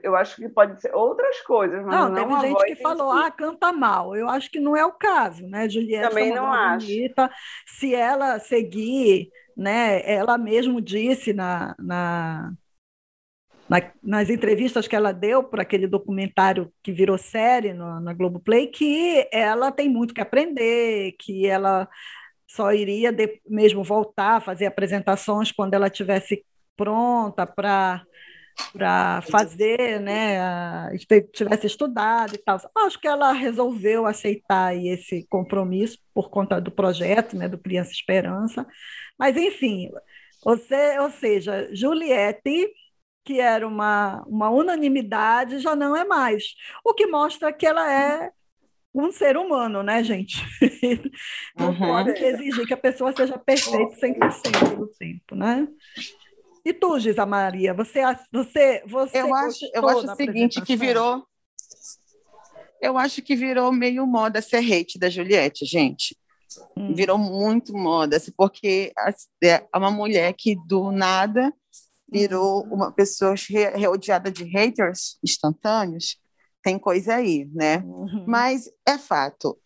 Eu 0.04 0.16
acho 0.16 0.36
que 0.36 0.48
pode 0.48 0.80
ser 0.80 0.94
outras 0.94 1.42
coisas, 1.42 1.84
mas 1.84 1.94
não, 1.94 2.10
não 2.10 2.16
teve 2.16 2.48
gente 2.48 2.76
que 2.76 2.82
falou, 2.82 3.12
si. 3.12 3.24
ah, 3.24 3.32
canta 3.32 3.74
mal. 3.74 4.16
Eu 4.16 4.30
acho 4.30 4.52
que 4.52 4.60
não 4.60 4.78
é 4.78 4.86
o 4.86 4.94
caso, 4.94 5.48
né? 5.48 5.68
Juliette 5.68 6.10
também 6.10 6.34
não 6.34 6.46
acho. 6.46 6.86
Bonita. 6.86 7.30
Se 7.66 7.94
ela 7.94 8.40
seguir, 8.40 9.30
né? 9.58 10.10
Ela 10.10 10.38
mesmo 10.38 10.80
disse 10.80 11.34
na, 11.34 11.76
na, 11.80 12.54
na 13.68 13.82
nas 14.02 14.30
entrevistas 14.30 14.88
que 14.88 14.96
ela 14.96 15.12
deu 15.12 15.44
para 15.44 15.64
aquele 15.64 15.88
documentário 15.88 16.72
que 16.84 16.92
virou 16.92 17.18
série 17.18 17.74
no, 17.74 18.00
na 18.00 18.14
Globoplay 18.14 18.68
que 18.68 19.28
ela 19.32 19.72
tem 19.72 19.90
muito 19.90 20.14
que 20.14 20.22
aprender, 20.22 21.14
que 21.20 21.48
ela 21.48 21.90
só 22.48 22.72
iria 22.72 23.12
de, 23.12 23.42
mesmo 23.46 23.84
voltar 23.84 24.38
a 24.38 24.42
fazer 24.42 24.68
apresentações 24.68 25.52
quando 25.52 25.74
ela 25.74 25.90
tivesse 25.90 26.46
pronta 26.78 27.46
para 27.46 28.06
para 28.74 29.22
fazer, 29.22 30.00
né, 30.00 30.40
tivesse 31.32 31.68
estudado 31.68 32.34
e 32.34 32.40
tal. 32.40 32.60
Acho 32.76 33.00
que 33.00 33.08
ela 33.08 33.32
resolveu 33.32 34.08
aceitar 34.08 34.76
esse 34.76 35.28
compromisso 35.30 36.00
por 36.12 36.32
conta 36.32 36.60
do 36.60 36.72
projeto, 36.72 37.38
né, 37.38 37.48
do 37.48 37.60
Criança 37.60 37.92
Esperança. 37.92 38.66
Mas, 39.18 39.38
enfim, 39.38 39.92
você, 40.44 40.98
ou 41.00 41.12
seja, 41.12 41.70
Juliette, 41.72 42.68
que 43.24 43.40
era 43.40 43.68
uma, 43.68 44.24
uma 44.28 44.50
unanimidade, 44.50 45.60
já 45.60 45.76
não 45.76 45.96
é 45.96 46.04
mais. 46.04 46.56
O 46.84 46.94
que 46.94 47.06
mostra 47.06 47.54
que 47.54 47.66
ela 47.66 47.92
é 47.92 48.32
um 48.94 49.12
ser 49.12 49.38
humano, 49.38 49.84
né, 49.84 50.04
gente? 50.04 50.44
Não 51.56 51.70
uhum. 51.70 51.78
pode 51.78 52.12
exigir 52.12 52.66
que 52.66 52.74
a 52.74 52.78
pessoa 52.78 53.14
seja 53.16 53.38
perfeita 53.38 53.96
100% 53.96 54.76
do 54.76 54.88
tempo, 54.88 55.36
né? 55.36 55.68
E 56.68 56.74
tu, 56.74 57.00
Gisa 57.00 57.26
Maria, 57.26 57.74
você, 57.74 58.02
você, 58.30 58.84
você 58.86 59.22
eu 59.22 59.34
acho, 59.34 59.66
eu 59.74 59.88
acho 59.88 60.12
o 60.12 60.16
seguinte 60.18 60.62
que 60.62 60.76
virou, 60.76 61.26
eu 62.82 62.98
acho 62.98 63.22
que 63.22 63.38
virou 63.38 63.72
meio 63.72 64.06
moda 64.06 64.42
ser 64.42 64.58
hate 64.58 65.00
da 65.00 65.10
Juliette, 65.10 65.64
gente. 65.64 66.14
Hum. 66.76 66.94
Virou 66.94 67.18
muito 67.18 67.72
moda, 67.72 68.18
assim, 68.18 68.34
porque 68.36 68.92
é 69.42 69.66
uma 69.74 69.90
mulher 69.90 70.34
que 70.34 70.58
do 70.68 70.92
nada 70.92 71.54
virou 72.12 72.66
hum. 72.66 72.74
uma 72.74 72.92
pessoa 72.92 73.34
rodeada 73.88 74.30
de 74.30 74.44
haters 74.44 75.18
instantâneos. 75.24 76.18
Tem 76.62 76.78
coisa 76.78 77.16
aí, 77.16 77.50
né? 77.54 77.78
Uhum. 77.78 78.26
Mas 78.28 78.70
é 78.86 78.98
fato. 78.98 79.58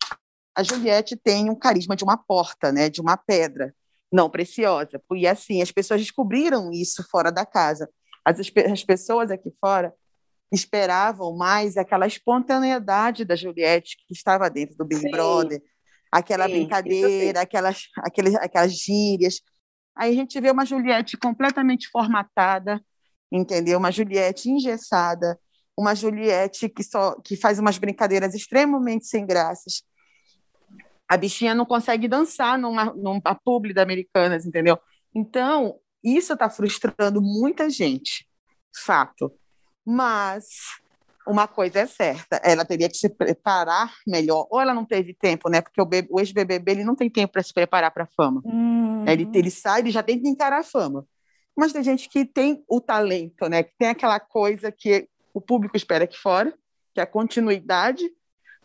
A 0.54 0.62
Juliette 0.62 1.16
tem 1.16 1.50
um 1.50 1.56
carisma 1.56 1.96
de 1.96 2.04
uma 2.04 2.16
porta, 2.16 2.70
né? 2.70 2.88
De 2.88 3.00
uma 3.00 3.16
pedra 3.16 3.74
não 4.12 4.28
preciosa. 4.28 5.02
E 5.14 5.26
assim, 5.26 5.62
as 5.62 5.72
pessoas 5.72 6.00
descobriram 6.00 6.70
isso 6.70 7.02
fora 7.10 7.32
da 7.32 7.46
casa. 7.46 7.88
As, 8.24 8.38
as 8.70 8.84
pessoas 8.84 9.30
aqui 9.30 9.52
fora 9.60 9.94
esperavam 10.52 11.34
mais 11.34 11.76
aquela 11.78 12.06
espontaneidade 12.06 13.24
da 13.24 13.34
Juliette 13.34 13.96
que 14.06 14.12
estava 14.12 14.50
dentro 14.50 14.76
do 14.76 14.84
Big 14.84 15.00
sim. 15.00 15.10
Brother, 15.10 15.62
aquela 16.12 16.46
sim, 16.46 16.52
brincadeira, 16.52 17.40
aquelas, 17.40 17.88
aqueles, 17.98 18.34
aquelas 18.34 18.72
gírias. 18.72 19.40
Aí 19.96 20.12
a 20.12 20.14
gente 20.14 20.38
vê 20.40 20.50
uma 20.50 20.66
Juliette 20.66 21.16
completamente 21.16 21.88
formatada, 21.88 22.84
entendeu? 23.30 23.78
Uma 23.78 23.90
Juliette 23.90 24.50
engessada, 24.50 25.38
uma 25.76 25.94
Juliette 25.94 26.68
que 26.68 26.84
só 26.84 27.18
que 27.22 27.34
faz 27.34 27.58
umas 27.58 27.78
brincadeiras 27.78 28.34
extremamente 28.34 29.06
sem 29.06 29.24
graças. 29.24 29.82
A 31.12 31.16
bichinha 31.18 31.54
não 31.54 31.66
consegue 31.66 32.08
dançar 32.08 32.58
numa, 32.58 32.86
numa 32.86 33.34
publi 33.44 33.74
da 33.74 33.82
Americanas, 33.82 34.46
entendeu? 34.46 34.78
Então, 35.14 35.78
isso 36.02 36.32
está 36.32 36.48
frustrando 36.48 37.20
muita 37.20 37.68
gente, 37.68 38.26
fato. 38.74 39.30
Mas 39.84 40.46
uma 41.28 41.46
coisa 41.46 41.80
é 41.80 41.86
certa, 41.86 42.40
ela 42.42 42.64
teria 42.64 42.88
que 42.88 42.96
se 42.96 43.10
preparar 43.10 43.92
melhor, 44.06 44.46
ou 44.50 44.58
ela 44.58 44.72
não 44.72 44.86
teve 44.86 45.12
tempo, 45.12 45.50
né? 45.50 45.60
Porque 45.60 45.82
o, 45.82 46.18
ex-BBB 46.18 46.72
ele 46.72 46.84
não 46.84 46.96
tem 46.96 47.10
tempo 47.10 47.34
para 47.34 47.42
se 47.42 47.52
preparar 47.52 47.90
para 47.90 48.04
a 48.04 48.08
fama. 48.16 48.40
Uhum. 48.46 49.04
Ele, 49.06 49.28
ele 49.34 49.50
sai, 49.50 49.80
ele 49.80 49.90
já 49.90 50.02
tem 50.02 50.18
que 50.18 50.26
encarar 50.26 50.60
a 50.60 50.64
fama. 50.64 51.06
Mas 51.54 51.74
tem 51.74 51.84
gente 51.84 52.08
que 52.08 52.24
tem 52.24 52.64
o 52.66 52.80
talento, 52.80 53.50
né? 53.50 53.64
Que 53.64 53.74
tem 53.78 53.88
aquela 53.88 54.18
coisa 54.18 54.72
que 54.72 55.06
o 55.34 55.42
público 55.42 55.76
espera 55.76 56.04
aqui 56.04 56.16
fora, 56.16 56.54
que 56.94 57.00
é 57.00 57.02
a 57.02 57.06
continuidade, 57.06 58.10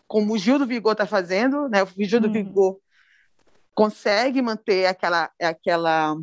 como 0.08 0.34
o 0.34 0.38
Gil 0.38 0.58
do 0.58 0.66
Vigor 0.66 0.94
está 0.94 1.06
fazendo, 1.06 1.68
né? 1.68 1.84
O 1.84 1.88
Gil 1.98 2.20
do 2.20 2.28
uhum. 2.28 2.34
Vigor 2.34 2.80
consegue 3.76 4.42
manter 4.42 4.88
aquela, 4.88 5.30
aquela 5.40 6.16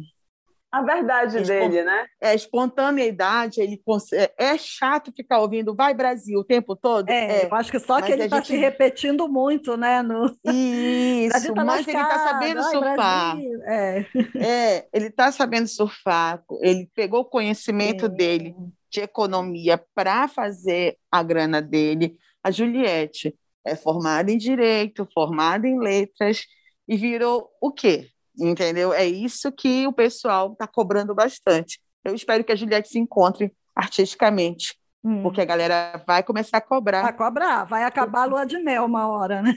a 0.75 0.83
verdade 0.83 1.41
dele, 1.43 1.85
né? 1.85 2.07
É 2.21 2.31
a 2.31 2.35
espontaneidade, 2.35 3.61
ele 3.61 3.81
consegue, 3.85 4.33
é 4.37 4.59
chato 4.59 5.13
ficar 5.13 5.39
ouvindo 5.39 5.73
vai 5.73 5.95
Brasil 5.95 6.41
o 6.41 6.45
tempo 6.45 6.75
todo. 6.75 7.09
É, 7.09 7.43
é. 7.43 7.47
eu 7.47 7.55
acho 7.55 7.71
que 7.71 7.79
só 7.79 8.03
que 8.03 8.11
ele 8.11 8.25
está 8.25 8.39
gente... 8.39 8.49
se 8.49 8.57
repetindo 8.57 9.29
muito, 9.29 9.77
né? 9.77 10.03
No... 10.03 10.25
Isso, 10.45 11.31
tá 11.55 11.65
mas 11.65 11.87
ele 11.87 11.97
está 11.97 12.19
sabendo 12.19 12.61
Ai, 12.61 12.71
surfar. 12.73 13.39
É. 13.67 14.07
é, 14.37 14.89
ele 14.93 15.07
está 15.07 15.31
sabendo 15.31 15.69
surfar, 15.69 16.43
ele 16.61 16.91
pegou 16.93 17.21
o 17.21 17.25
conhecimento 17.25 18.09
dele 18.09 18.57
de 18.91 19.01
economia 19.01 19.81
para 19.95 20.27
fazer 20.27 20.97
a 21.09 21.23
grana 21.23 21.63
dele. 21.63 22.17
A 22.43 22.51
Juliette 22.51 23.33
é 23.67 23.77
formada 23.77 24.31
em 24.31 24.39
direito, 24.39 25.09
formada 25.13 25.67
em 25.67 25.79
letras 25.79 26.45
e 26.87 26.97
virou 26.97 27.51
o 27.61 27.73
quê? 27.73 28.11
entendeu? 28.39 28.93
É 28.93 29.07
isso 29.07 29.53
que 29.53 29.87
o 29.87 29.93
pessoal 29.93 30.53
está 30.53 30.67
cobrando 30.67 31.15
bastante. 31.15 31.81
Eu 32.05 32.15
espero 32.15 32.45
que 32.45 32.53
a 32.53 32.57
Juliette 32.57 32.89
se 32.89 32.99
encontre 32.99 33.53
artisticamente, 33.75 34.77
hum. 35.03 35.23
porque 35.23 35.41
a 35.41 35.45
galera 35.45 36.03
vai 36.07 36.23
começar 36.23 36.59
a 36.59 36.61
cobrar. 36.61 37.03
Vai 37.03 37.17
cobrar, 37.17 37.65
vai 37.65 37.85
acabar 37.85 38.23
a 38.23 38.27
lua 38.27 38.45
de 38.45 38.59
mel 38.59 38.85
uma 38.85 39.09
hora, 39.09 39.43
né? 39.43 39.55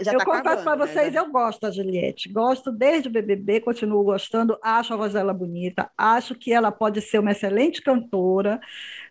Já 0.00 0.12
eu 0.12 0.18
tá 0.18 0.24
confesso 0.24 0.62
para 0.62 0.86
vocês, 0.86 1.12
né? 1.12 1.18
eu 1.18 1.30
gosto 1.30 1.60
da 1.60 1.70
Juliette. 1.70 2.32
Gosto 2.32 2.70
desde 2.70 3.08
o 3.08 3.12
BBB, 3.12 3.60
continuo 3.60 4.02
gostando. 4.04 4.56
Acho 4.62 4.94
a 4.94 4.96
voz 4.96 5.12
dela 5.12 5.34
bonita. 5.34 5.90
Acho 5.98 6.34
que 6.34 6.52
ela 6.52 6.70
pode 6.70 7.00
ser 7.00 7.18
uma 7.18 7.32
excelente 7.32 7.82
cantora 7.82 8.60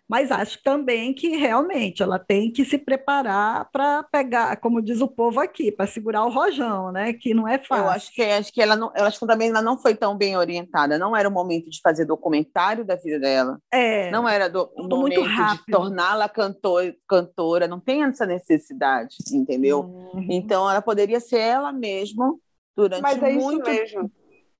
mas 0.08 0.30
acho 0.30 0.62
também 0.62 1.14
que 1.14 1.36
realmente 1.36 2.02
ela 2.02 2.18
tem 2.18 2.52
que 2.52 2.64
se 2.64 2.76
preparar 2.76 3.68
para 3.72 4.02
pegar, 4.04 4.56
como 4.56 4.82
diz 4.82 5.00
o 5.00 5.08
povo 5.08 5.40
aqui, 5.40 5.72
para 5.72 5.86
segurar 5.86 6.24
o 6.24 6.30
rojão, 6.30 6.92
né? 6.92 7.12
Que 7.12 7.32
não 7.32 7.48
é 7.48 7.58
fácil. 7.58 7.84
Eu 7.84 7.90
acho 7.90 8.12
que 8.12 8.22
acho 8.22 8.52
que 8.52 8.60
ela 8.60 8.76
não, 8.76 8.92
eu 8.94 9.04
acho 9.04 9.18
que 9.18 9.26
também 9.26 9.48
ela 9.48 9.62
não 9.62 9.78
foi 9.78 9.94
tão 9.94 10.16
bem 10.16 10.36
orientada. 10.36 10.98
Não 10.98 11.16
era 11.16 11.28
o 11.28 11.32
momento 11.32 11.70
de 11.70 11.80
fazer 11.80 12.04
documentário 12.04 12.84
da 12.84 12.96
vida 12.96 13.18
dela. 13.18 13.58
É. 13.72 14.10
Não 14.10 14.28
era 14.28 14.48
do, 14.48 14.70
o 14.76 14.86
momento 14.86 15.22
de 15.22 15.66
torná-la 15.70 16.28
cantor, 16.28 16.94
cantora. 17.08 17.66
Não 17.66 17.80
tem 17.80 18.02
essa 18.04 18.26
necessidade, 18.26 19.16
entendeu? 19.32 19.80
Uhum. 19.80 20.26
Então 20.30 20.70
ela 20.70 20.82
poderia 20.82 21.20
ser 21.20 21.38
ela 21.38 21.72
mesma 21.72 22.34
durante 22.76 23.02
Mas 23.02 23.22
é 23.22 23.32
muito 23.32 23.70
isso 23.70 23.96
mesmo. 23.96 24.12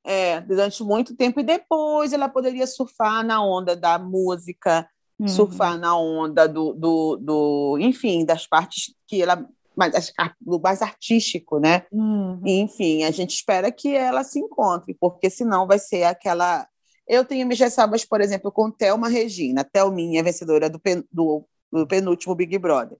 É, 0.05 0.41
durante 0.41 0.83
muito 0.83 1.17
tempo 1.17 1.39
e 1.39 1.45
depois 1.45 2.13
ela 2.13 2.29
poderia 2.29 2.67
surfar 2.67 3.25
na 3.25 3.45
onda 3.45 3.77
da 3.77 3.99
música, 4.01 4.89
uhum. 5.19 5.29
surfar 5.29 5.79
na 5.79 5.97
onda 5.97 6.49
do, 6.49 6.73
do, 6.75 7.17
do, 7.17 7.79
enfim, 7.81 8.25
das 8.25 8.47
partes 8.47 8.95
que 9.07 9.23
ela 9.23 9.47
mais, 9.77 10.13
do 10.41 10.61
mais 10.61 10.83
artístico, 10.83 11.59
né? 11.59 11.87
Uhum. 11.91 12.41
enfim, 12.45 13.05
a 13.05 13.11
gente 13.11 13.35
espera 13.35 13.73
que 13.73 13.95
ela 13.95 14.23
se 14.23 14.39
encontre, 14.39 14.95
porque 14.95 15.31
senão 15.31 15.67
vai 15.67 15.79
ser 15.79 16.05
aquela. 16.05 16.67
Eu 17.07 17.25
tenho 17.25 17.47
minhas 17.47 17.61
ressalvas, 17.61 18.05
por 18.05 18.21
exemplo, 18.21 18.53
com 18.53 18.71
Thelma 18.71 19.09
Regina. 19.09 19.65
Thelminha, 19.65 20.23
vencedora 20.23 20.71
do, 20.71 20.79
pen, 20.79 21.05
do, 21.11 21.45
do 21.71 21.87
penúltimo 21.87 22.35
Big 22.35 22.57
Brother. 22.59 22.97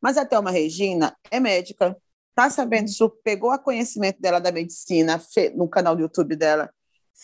Mas 0.00 0.16
a 0.16 0.24
Thelma 0.24 0.50
Regina 0.50 1.16
é 1.30 1.40
médica, 1.40 1.96
tá 2.34 2.48
sabendo, 2.48 2.90
pegou 3.24 3.50
a 3.50 3.58
conhecimento 3.58 4.20
dela 4.20 4.40
da 4.40 4.52
medicina 4.52 5.20
no 5.54 5.68
canal 5.68 5.96
do 5.96 6.02
YouTube 6.02 6.36
dela, 6.36 6.70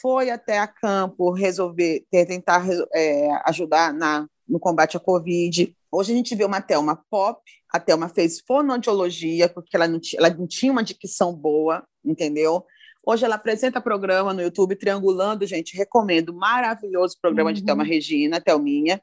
foi 0.01 0.31
até 0.31 0.59
a 0.59 0.67
campo 0.67 1.31
resolver, 1.31 2.05
tentar 2.11 2.67
é, 2.95 3.29
ajudar 3.47 3.93
na 3.93 4.29
no 4.49 4.61
combate 4.61 4.97
à 4.97 5.01
Covid. 5.01 5.75
Hoje 5.91 6.13
a 6.13 6.17
gente 6.17 6.35
vê 6.35 6.45
uma 6.45 6.61
Thelma 6.61 7.03
pop, 7.11 7.41
a 7.73 7.81
Thelma 7.81 8.09
fez 8.09 8.41
fonoaudiologia, 8.47 9.49
porque 9.49 9.77
ela 9.77 9.89
não, 9.89 9.99
ela 10.17 10.31
não 10.31 10.47
tinha 10.47 10.71
uma 10.71 10.85
dicção 10.85 11.35
boa, 11.35 11.85
entendeu? 12.05 12.65
Hoje 13.05 13.25
ela 13.25 13.35
apresenta 13.37 13.81
programa 13.81 14.33
no 14.33 14.43
YouTube, 14.43 14.77
Triangulando, 14.77 15.47
gente, 15.47 15.77
recomendo, 15.77 16.35
maravilhoso 16.35 17.17
programa 17.21 17.51
uhum. 17.51 17.55
de 17.55 17.65
Thelma 17.65 17.85
Regina, 17.85 18.41
Thelminha, 18.41 19.01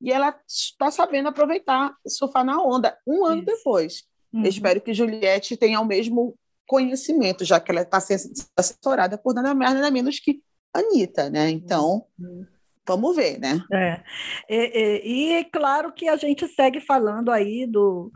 e 0.00 0.12
ela 0.12 0.38
está 0.46 0.90
sabendo 0.90 1.28
aproveitar, 1.28 1.94
surfar 2.06 2.44
na 2.44 2.60
onda, 2.62 2.96
um 3.06 3.24
ano 3.24 3.42
Isso. 3.42 3.46
depois. 3.46 4.04
Uhum. 4.32 4.42
espero 4.42 4.80
que 4.80 4.92
Juliette 4.92 5.56
tenha 5.56 5.80
o 5.80 5.84
mesmo 5.84 6.36
conhecimento, 6.66 7.44
já 7.44 7.60
que 7.60 7.70
ela 7.70 7.82
está 7.82 8.00
sendo 8.00 8.32
assessorada 8.56 9.18
por 9.18 9.34
nada 9.34 9.54
mais, 9.54 9.74
nada 9.74 9.90
menos 9.90 10.18
que 10.18 10.40
Anitta, 10.72 11.30
né? 11.30 11.50
Então, 11.50 12.04
uhum. 12.18 12.46
Vamos 12.86 13.16
ver, 13.16 13.38
né? 13.38 13.62
É. 13.72 14.00
E, 14.48 15.02
e, 15.04 15.30
e 15.30 15.32
é 15.32 15.44
claro 15.44 15.92
que 15.92 16.06
a 16.06 16.16
gente 16.16 16.46
segue 16.48 16.80
falando 16.80 17.30
aí 17.30 17.66
do, 17.66 18.12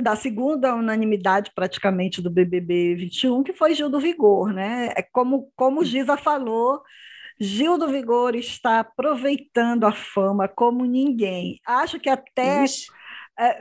da 0.00 0.14
segunda 0.14 0.74
unanimidade 0.74 1.50
praticamente 1.54 2.22
do 2.22 2.30
BBB 2.30 2.94
21, 2.94 3.42
que 3.42 3.52
foi 3.52 3.74
Gil 3.74 3.88
do 3.88 3.98
Vigor, 3.98 4.52
né? 4.52 4.92
É 4.96 5.02
como, 5.02 5.50
como 5.56 5.84
Giza 5.84 6.16
falou, 6.16 6.80
Gil 7.40 7.76
do 7.76 7.88
Vigor 7.88 8.36
está 8.36 8.80
aproveitando 8.80 9.84
a 9.84 9.92
fama 9.92 10.46
como 10.46 10.84
ninguém. 10.84 11.58
Acho 11.66 11.98
que 11.98 12.08
até 12.08 12.62
é, 12.62 12.66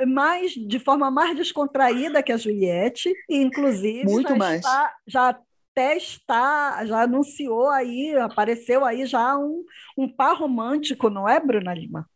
mais 0.07 0.51
de 0.51 0.79
forma 0.79 1.11
mais 1.11 1.35
descontraída 1.35 2.23
que 2.23 2.31
a 2.31 2.37
Juliette, 2.37 3.13
e 3.29 3.37
inclusive 3.37 4.05
Muito 4.05 4.29
já 4.29 4.35
mais. 4.35 4.61
Está, 4.61 4.93
já 5.07 5.39
até 5.75 5.97
está, 5.97 6.85
já 6.85 7.01
anunciou 7.01 7.69
aí, 7.69 8.15
apareceu 8.15 8.85
aí 8.85 9.05
já 9.05 9.37
um, 9.37 9.65
um 9.97 10.07
par 10.07 10.37
romântico, 10.37 11.09
não 11.09 11.27
é, 11.27 11.37
Bruna 11.37 11.73
Lima? 11.73 12.09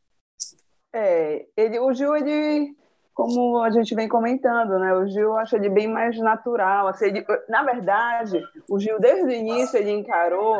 É, 0.93 1.45
ele, 1.58 1.78
o 1.78 1.93
Gil, 1.93 2.15
ele, 2.15 2.74
como 3.13 3.62
a 3.62 3.69
gente 3.69 3.93
vem 3.93 4.08
comentando, 4.08 4.80
né? 4.80 4.93
O 4.93 5.06
Gil 5.08 5.38
acha 5.38 5.58
ele 5.58 5.69
bem 5.69 5.88
mais 5.88 6.17
natural. 6.17 6.88
Assim, 6.88 7.08
ele, 7.08 7.26
na 7.50 7.62
verdade, 7.63 8.41
o 8.69 8.80
Gil, 8.80 8.98
desde 8.98 9.26
o 9.26 9.32
início, 9.32 9.78
ele 9.78 9.91
encarou 9.91 10.56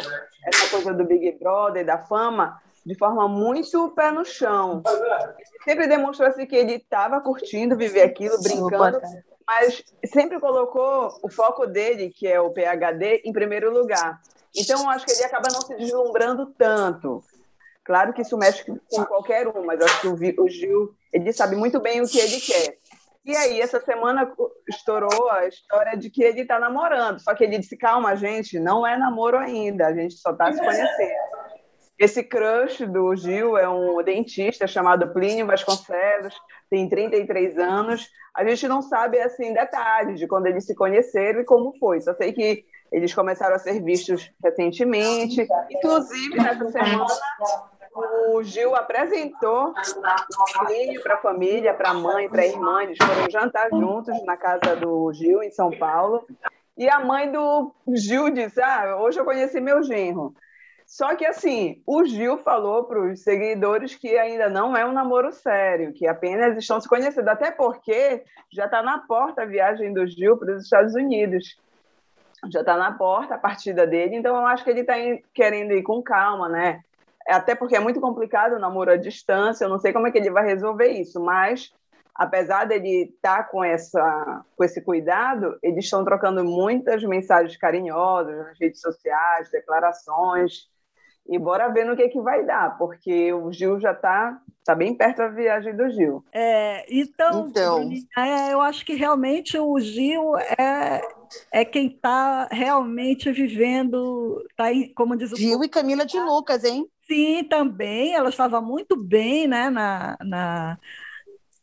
essa 0.45 0.69
coisa 0.69 0.93
do 0.93 1.05
Big 1.05 1.31
Brother, 1.39 1.85
da 1.85 1.99
fama, 1.99 2.62
de 2.89 2.95
forma 2.95 3.28
muito 3.28 3.91
pé 3.91 4.10
no 4.10 4.25
chão. 4.25 4.82
Sempre 5.63 5.86
demonstrou 5.86 6.28
assim, 6.28 6.47
que 6.47 6.56
ele 6.56 6.73
estava 6.73 7.21
curtindo 7.21 7.78
viver 7.78 8.02
aquilo, 8.02 8.41
brincando, 8.41 8.99
mas 9.45 9.84
sempre 10.12 10.39
colocou 10.39 11.15
o 11.21 11.30
foco 11.30 11.67
dele, 11.67 12.10
que 12.10 12.28
é 12.28 12.41
o 12.41 12.49
PhD, 12.49 13.21
em 13.23 13.32
primeiro 13.32 13.71
lugar. 13.71 14.19
Então, 14.56 14.89
acho 14.89 15.06
que 15.06 15.12
ele 15.12 15.23
acaba 15.23 15.49
não 15.54 15.62
se 15.62 15.75
deslumbrando 15.75 16.47
tanto. 16.58 17.23
Claro 17.84 18.12
que 18.12 18.23
isso 18.23 18.36
mexe 18.36 18.65
com 18.65 19.06
qualquer 19.06 19.47
um, 19.47 19.63
mas 19.63 19.80
acho 19.82 20.02
que 20.02 20.41
o 20.41 20.47
Gil 20.47 20.91
ele 21.13 21.32
sabe 21.32 21.56
muito 21.56 21.80
bem 21.80 22.02
o 22.02 22.08
que 22.08 22.17
ele 22.17 22.39
quer. 22.39 22.80
E 23.23 23.36
aí, 23.38 23.62
essa 23.62 23.80
semana 23.80 24.32
estourou 24.67 25.30
a 25.30 25.45
história 25.45 25.95
de 25.95 26.10
que 26.10 26.23
ele 26.23 26.41
está 26.41 26.60
namorando. 26.60 27.19
Só 27.19 27.36
que 27.36 27.43
ele 27.43 27.60
disse: 27.60 27.78
calma, 27.78 28.15
gente, 28.15 28.60
não 28.60 28.88
é 28.88 28.97
namoro 28.97 29.38
ainda, 29.38 29.86
a 29.86 29.93
gente 29.93 30.15
só 30.15 30.32
está 30.32 30.52
se 30.52 30.60
conhecendo. 30.60 31.38
Esse 31.99 32.23
crush 32.23 32.85
do 32.88 33.13
Gil 33.13 33.57
é 33.57 33.67
um 33.67 34.01
dentista 34.01 34.65
chamado 34.65 35.12
Plínio 35.12 35.45
Vasconcelos, 35.45 36.33
tem 36.69 36.88
33 36.88 37.57
anos. 37.57 38.07
A 38.33 38.45
gente 38.45 38.69
não 38.69 38.81
sabe 38.81 39.19
assim 39.19 39.53
detalhes 39.53 40.17
de 40.17 40.25
quando 40.25 40.47
eles 40.47 40.65
se 40.65 40.73
conheceram 40.73 41.41
e 41.41 41.45
como 41.45 41.77
foi. 41.77 41.99
Só 41.99 42.13
sei 42.13 42.31
que 42.31 42.63
eles 42.89 43.13
começaram 43.13 43.53
a 43.53 43.59
ser 43.59 43.83
vistos 43.83 44.31
recentemente. 44.41 45.45
Inclusive, 45.69 46.38
nessa 46.38 46.71
semana, 46.71 47.05
o 48.33 48.41
Gil 48.43 48.75
apresentou 48.77 49.73
o 49.73 50.65
Plínio 50.65 51.03
para 51.03 51.15
a 51.15 51.21
família, 51.21 51.73
para 51.73 51.89
a 51.89 51.93
mãe, 51.93 52.29
para 52.29 52.43
a 52.43 52.47
irmã. 52.47 52.81
Eles 52.83 52.97
foram 52.97 53.29
jantar 53.29 53.67
juntos 53.71 54.15
na 54.25 54.38
casa 54.38 54.73
do 54.77 55.12
Gil, 55.12 55.43
em 55.43 55.51
São 55.51 55.69
Paulo. 55.69 56.25
E 56.77 56.89
a 56.89 57.01
mãe 57.01 57.29
do 57.29 57.73
Gil 57.89 58.29
disse: 58.29 58.62
Ah, 58.62 58.95
hoje 59.01 59.19
eu 59.19 59.25
conheci 59.25 59.59
meu 59.59 59.83
genro. 59.83 60.33
Só 60.89 61.15
que, 61.15 61.23
assim, 61.23 61.84
o 61.86 62.04
Gil 62.04 62.39
falou 62.39 62.86
para 62.86 62.99
os 62.99 63.21
seguidores 63.21 63.93
que 63.93 64.17
ainda 64.17 64.49
não 64.49 64.75
é 64.75 64.84
um 64.84 64.91
namoro 64.91 65.32
sério, 65.32 65.93
que 65.93 66.08
apenas 66.08 66.58
estão 66.58 66.82
se 66.82 66.89
conhecendo, 66.89 67.30
até 67.30 67.52
porque 67.52 68.23
já 68.52 68.65
está 68.65 68.82
na 68.82 68.97
porta 68.97 69.43
a 69.43 69.45
viagem 69.45 69.93
do 69.93 70.08
Gil 70.08 70.36
para 70.36 70.56
os 70.56 70.63
Estados 70.63 70.95
Unidos. 70.95 71.60
Já 72.52 72.62
está 72.62 72.75
na 72.75 72.91
porta 72.91 73.36
a 73.36 73.38
partida 73.38 73.86
dele, 73.86 74.15
então 74.15 74.36
eu 74.36 74.47
acho 74.47 74.63
que 74.63 74.71
ele 74.71 74.80
está 74.80 74.95
querendo 75.32 75.73
ir 75.73 75.84
com 75.84 76.02
calma, 76.02 76.49
né? 76.49 76.80
Até 77.28 77.54
porque 77.54 77.75
é 77.75 77.80
muito 77.80 78.02
complicado 78.02 78.56
o 78.56 78.60
namoro 78.60 78.89
à 78.89 78.97
distância, 78.97 79.65
eu 79.65 79.69
não 79.69 79.78
sei 79.78 79.93
como 79.93 80.08
é 80.08 80.12
que 80.12 80.17
ele 80.17 80.32
vai 80.32 80.43
resolver 80.43 80.88
isso, 80.88 81.19
mas 81.19 81.71
apesar 82.15 82.65
dele 82.65 83.13
estar 83.13 83.38
tá 83.38 83.43
com, 83.43 83.63
essa, 83.63 84.43
com 84.58 84.63
esse 84.63 84.82
cuidado, 84.82 85.56
eles 85.62 85.86
estão 85.86 86.04
trocando 86.04 86.43
muitas 86.43 87.04
mensagens 87.04 87.56
carinhosas 87.58 88.36
nas 88.36 88.60
redes 88.60 88.82
sociais, 88.82 89.52
declarações. 89.52 90.67
E 91.27 91.38
bora 91.38 91.69
ver 91.69 91.86
no 91.86 91.95
que, 91.95 92.10
que 92.10 92.19
vai 92.21 92.43
dar, 92.45 92.77
porque 92.77 93.32
o 93.34 93.51
Gil 93.51 93.79
já 93.79 93.91
está 93.91 94.41
tá 94.65 94.75
bem 94.75 94.95
perto 94.95 95.17
da 95.17 95.27
viagem 95.27 95.75
do 95.75 95.89
Gil. 95.89 96.23
É, 96.34 96.86
então, 96.89 97.47
então... 97.47 97.89
É, 98.17 98.53
eu 98.53 98.62
acho 98.62 98.86
que 98.86 98.93
realmente 98.93 99.58
o 99.58 99.79
Gil 99.79 100.38
é, 100.38 101.01
é 101.51 101.65
quem 101.65 101.88
está 101.88 102.47
realmente 102.51 103.32
vivendo, 103.32 104.43
tá 104.55 104.71
em, 104.71 104.93
como 104.93 105.15
diz 105.15 105.32
o 105.32 105.36
Gil 105.36 105.63
e 105.63 105.69
Camila 105.69 106.05
de 106.05 106.19
Lucas, 106.19 106.63
hein? 106.63 106.88
Sim, 107.08 107.43
também. 107.43 108.13
Ela 108.13 108.29
estava 108.29 108.62
muito 108.62 108.95
bem 108.95 109.47
né, 109.47 109.69
na, 109.69 110.17
na 110.21 110.77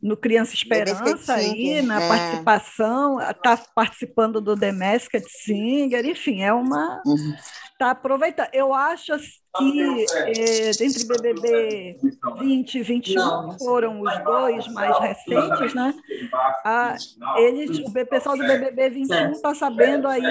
no 0.06 0.16
Criança 0.16 0.54
Esperança 0.54 1.34
aí, 1.34 1.82
na 1.82 2.00
é. 2.00 2.08
participação, 2.08 3.20
está 3.20 3.56
participando 3.74 4.40
do 4.40 4.56
The 4.56 4.70
Masked 4.70 5.26
Singer, 5.28 6.06
enfim, 6.06 6.42
é 6.42 6.52
uma. 6.52 7.02
Está 7.72 7.86
uhum. 7.86 7.90
aproveitando. 7.90 8.48
Eu 8.52 8.72
acho 8.72 9.18
que 9.58 10.06
é, 10.14 10.70
entre 10.80 11.04
BBB 11.06 11.98
20 12.38 12.74
e 12.74 12.82
21 12.82 13.58
foram 13.58 14.00
os 14.00 14.18
dois 14.22 14.68
mais 14.68 14.96
recentes, 15.00 15.74
né? 15.74 15.92
Ah, 16.64 16.94
eles, 17.36 17.78
o 17.78 17.92
pessoal 18.06 18.36
do 18.36 18.46
BBB 18.46 18.90
21 18.90 19.32
está 19.32 19.54
sabendo 19.54 20.06
aí. 20.06 20.22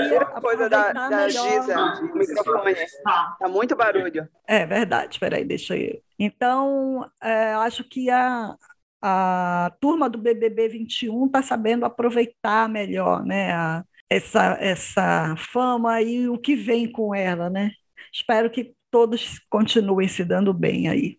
Coisa 0.42 0.70
da, 0.70 0.94
da 0.94 1.28
Giza, 1.28 1.78
o 2.02 2.18
microfone. 2.18 2.72
Está 2.72 3.48
muito 3.50 3.76
barulho. 3.76 4.28
É 4.48 4.66
verdade, 4.66 5.16
espera 5.16 5.36
aí, 5.36 5.44
deixa 5.44 5.76
eu. 5.76 6.02
Então, 6.18 7.10
é, 7.22 7.54
acho 7.56 7.84
que 7.84 8.10
a, 8.10 8.56
a 9.02 9.72
turma 9.80 10.10
do 10.10 10.18
BBB 10.18 10.70
21 10.70 11.28
está 11.28 11.42
sabendo 11.42 11.86
aproveitar 11.86 12.70
melhor 12.70 13.24
né, 13.26 13.54
a, 13.54 13.84
essa, 14.10 14.58
essa 14.60 15.36
fama 15.38 16.02
e 16.02 16.28
o 16.28 16.38
que 16.38 16.56
vem 16.56 16.92
com 16.92 17.14
ela. 17.14 17.50
Né? 17.50 17.72
Espero 18.14 18.50
que 18.50 18.74
todos 18.90 19.40
continuem 19.50 20.08
se 20.08 20.24
dando 20.24 20.54
bem 20.54 20.88
aí. 20.88 21.18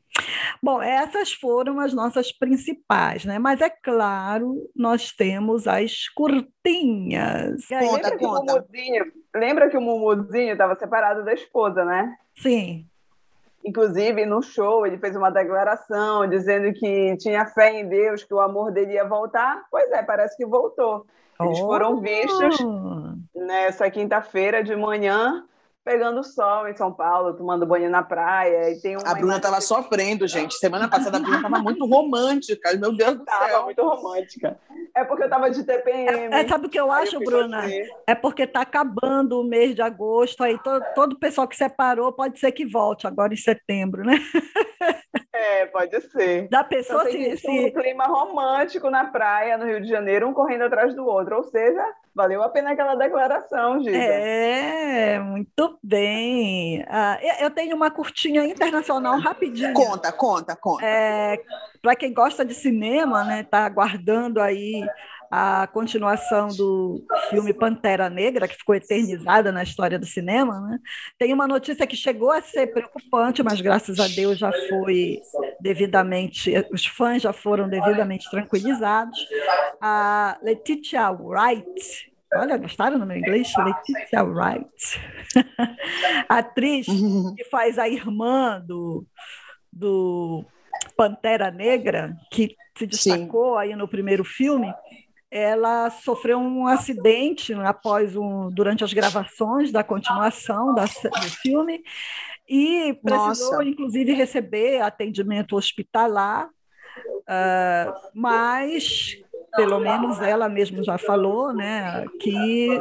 Bom, 0.62 0.80
essas 0.80 1.32
foram 1.32 1.78
as 1.78 1.92
nossas 1.92 2.32
principais, 2.32 3.24
né? 3.24 3.38
Mas 3.38 3.60
é 3.60 3.68
claro, 3.68 4.68
nós 4.74 5.12
temos 5.12 5.66
as 5.66 6.08
curtinhas. 6.08 7.70
Aí, 7.70 7.86
conta, 7.86 8.10
lembra, 8.10 8.18
conta. 8.18 8.66
Que 8.72 9.12
lembra 9.34 9.70
que 9.70 9.76
o 9.76 9.80
Mumuzinho 9.80 10.52
estava 10.52 10.74
separado 10.76 11.24
da 11.24 11.34
esposa, 11.34 11.84
né? 11.84 12.16
Sim. 12.38 12.86
Inclusive, 13.66 14.24
no 14.24 14.40
show, 14.40 14.86
ele 14.86 14.96
fez 14.96 15.16
uma 15.16 15.28
declaração 15.28 16.28
dizendo 16.28 16.72
que 16.72 17.16
tinha 17.16 17.44
fé 17.46 17.80
em 17.80 17.88
Deus, 17.88 18.22
que 18.22 18.32
o 18.32 18.40
amor 18.40 18.70
dele 18.70 18.92
ia 18.92 19.04
voltar. 19.04 19.64
Pois 19.70 19.90
é, 19.90 20.02
parece 20.02 20.36
que 20.36 20.46
voltou. 20.46 21.04
Eles 21.40 21.58
oh. 21.60 21.66
foram 21.66 22.00
vistos 22.00 22.58
nessa 23.34 23.90
quinta-feira 23.90 24.62
de 24.62 24.76
manhã 24.76 25.44
pegando 25.86 26.24
sol 26.24 26.66
em 26.66 26.76
São 26.76 26.92
Paulo, 26.92 27.34
tomando 27.34 27.64
banho 27.64 27.88
na 27.88 28.02
praia. 28.02 28.70
E 28.70 28.80
tem 28.80 28.96
a 28.96 29.14
Bruna 29.14 29.36
estava 29.36 29.60
sofrendo, 29.60 30.26
gente. 30.26 30.56
Semana 30.56 30.88
passada 30.88 31.16
a 31.16 31.20
Bruna 31.20 31.36
estava 31.36 31.58
muito 31.60 31.86
romântica. 31.86 32.76
Meu 32.76 32.92
Deus 32.92 33.18
do 33.18 33.24
céu. 33.24 33.46
Estava 33.46 33.64
muito 33.64 33.82
romântica. 33.82 34.58
É 34.96 35.04
porque 35.04 35.24
eu 35.24 35.26
estava 35.26 35.50
de 35.50 35.62
TPM. 35.62 36.34
É, 36.34 36.40
é, 36.40 36.48
sabe 36.48 36.66
o 36.66 36.70
que 36.70 36.80
eu 36.80 36.90
acho, 36.90 37.16
eu 37.16 37.20
Bruna? 37.20 37.58
Assim. 37.58 37.82
É 38.06 38.14
porque 38.14 38.44
está 38.44 38.62
acabando 38.62 39.38
o 39.38 39.44
mês 39.44 39.74
de 39.74 39.82
agosto, 39.82 40.42
aí 40.42 40.58
todo, 40.62 40.82
todo 40.94 41.12
o 41.12 41.18
pessoal 41.18 41.46
que 41.46 41.54
separou 41.54 42.10
pode 42.14 42.40
ser 42.40 42.50
que 42.52 42.64
volte 42.64 43.06
agora 43.06 43.34
em 43.34 43.36
setembro, 43.36 44.02
né? 44.02 44.18
É, 45.36 45.66
pode 45.66 46.00
ser. 46.00 46.48
Da 46.48 46.64
pessoa 46.64 47.10
então, 47.10 47.36
se, 47.36 47.36
se... 47.36 47.50
um 47.50 47.70
clima 47.70 48.04
romântico 48.04 48.88
na 48.88 49.04
praia, 49.04 49.58
no 49.58 49.66
Rio 49.66 49.82
de 49.82 49.88
Janeiro, 49.88 50.26
um 50.26 50.32
correndo 50.32 50.62
atrás 50.62 50.94
do 50.94 51.04
outro. 51.04 51.36
Ou 51.36 51.44
seja, 51.44 51.84
valeu 52.14 52.42
a 52.42 52.48
pena 52.48 52.70
aquela 52.70 52.94
declaração, 52.94 53.82
Gisa. 53.82 53.94
É, 53.94 55.18
muito 55.18 55.78
bem. 55.82 56.82
Ah, 56.88 57.18
eu 57.38 57.50
tenho 57.50 57.76
uma 57.76 57.90
curtinha 57.90 58.44
internacional 58.46 59.18
rapidinho. 59.20 59.74
Conta, 59.74 60.10
conta, 60.10 60.56
conta. 60.56 60.86
É, 60.86 61.36
Para 61.86 61.94
quem 61.94 62.12
gosta 62.12 62.44
de 62.44 62.52
cinema, 62.52 63.22
né, 63.22 63.44
tá 63.44 63.64
aguardando 63.64 64.40
aí 64.40 64.84
a 65.30 65.68
continuação 65.68 66.48
do 66.48 67.00
filme 67.30 67.54
Pantera 67.54 68.10
Negra, 68.10 68.48
que 68.48 68.56
ficou 68.56 68.74
eternizada 68.74 69.52
na 69.52 69.62
história 69.62 69.96
do 69.96 70.04
cinema. 70.04 70.60
Né? 70.62 70.80
Tem 71.16 71.32
uma 71.32 71.46
notícia 71.46 71.86
que 71.86 71.94
chegou 71.94 72.32
a 72.32 72.42
ser 72.42 72.72
preocupante, 72.72 73.40
mas 73.40 73.60
graças 73.60 74.00
a 74.00 74.08
Deus 74.08 74.36
já 74.36 74.50
foi 74.68 75.20
devidamente, 75.60 76.52
os 76.72 76.84
fãs 76.84 77.22
já 77.22 77.32
foram 77.32 77.68
devidamente 77.68 78.28
tranquilizados. 78.28 79.24
A 79.80 80.36
Letitia 80.42 81.08
Wright, 81.12 82.10
Olha, 82.34 82.56
gostaram 82.56 82.98
do 82.98 83.06
meu 83.06 83.16
inglês? 83.16 83.52
Letitia 83.56 84.24
Wright. 84.24 85.00
atriz 86.28 86.86
que 87.36 87.44
faz 87.44 87.78
a 87.78 87.88
irmã 87.88 88.60
do, 88.66 89.06
do 89.72 90.44
Pantera 90.96 91.50
Negra, 91.50 92.16
que 92.30 92.56
se 92.76 92.86
destacou 92.86 93.54
Sim. 93.54 93.60
aí 93.60 93.76
no 93.76 93.88
primeiro 93.88 94.24
filme, 94.24 94.72
ela 95.30 95.90
sofreu 95.90 96.38
um 96.38 96.66
acidente 96.66 97.52
após 97.54 98.16
um, 98.16 98.50
durante 98.50 98.84
as 98.84 98.92
gravações 98.92 99.72
da 99.72 99.82
continuação 99.84 100.74
da, 100.74 100.84
do 100.84 101.30
filme 101.42 101.82
e 102.48 102.94
precisou, 103.02 103.58
Nossa. 103.58 103.64
inclusive, 103.64 104.12
receber 104.12 104.80
atendimento 104.80 105.56
hospitalar, 105.56 106.46
uh, 106.48 107.92
mas 108.14 109.18
pelo 109.56 109.80
menos 109.80 110.20
ela 110.20 110.48
mesma 110.48 110.82
já 110.82 110.98
falou, 110.98 111.52
né, 111.52 112.04
que 112.20 112.78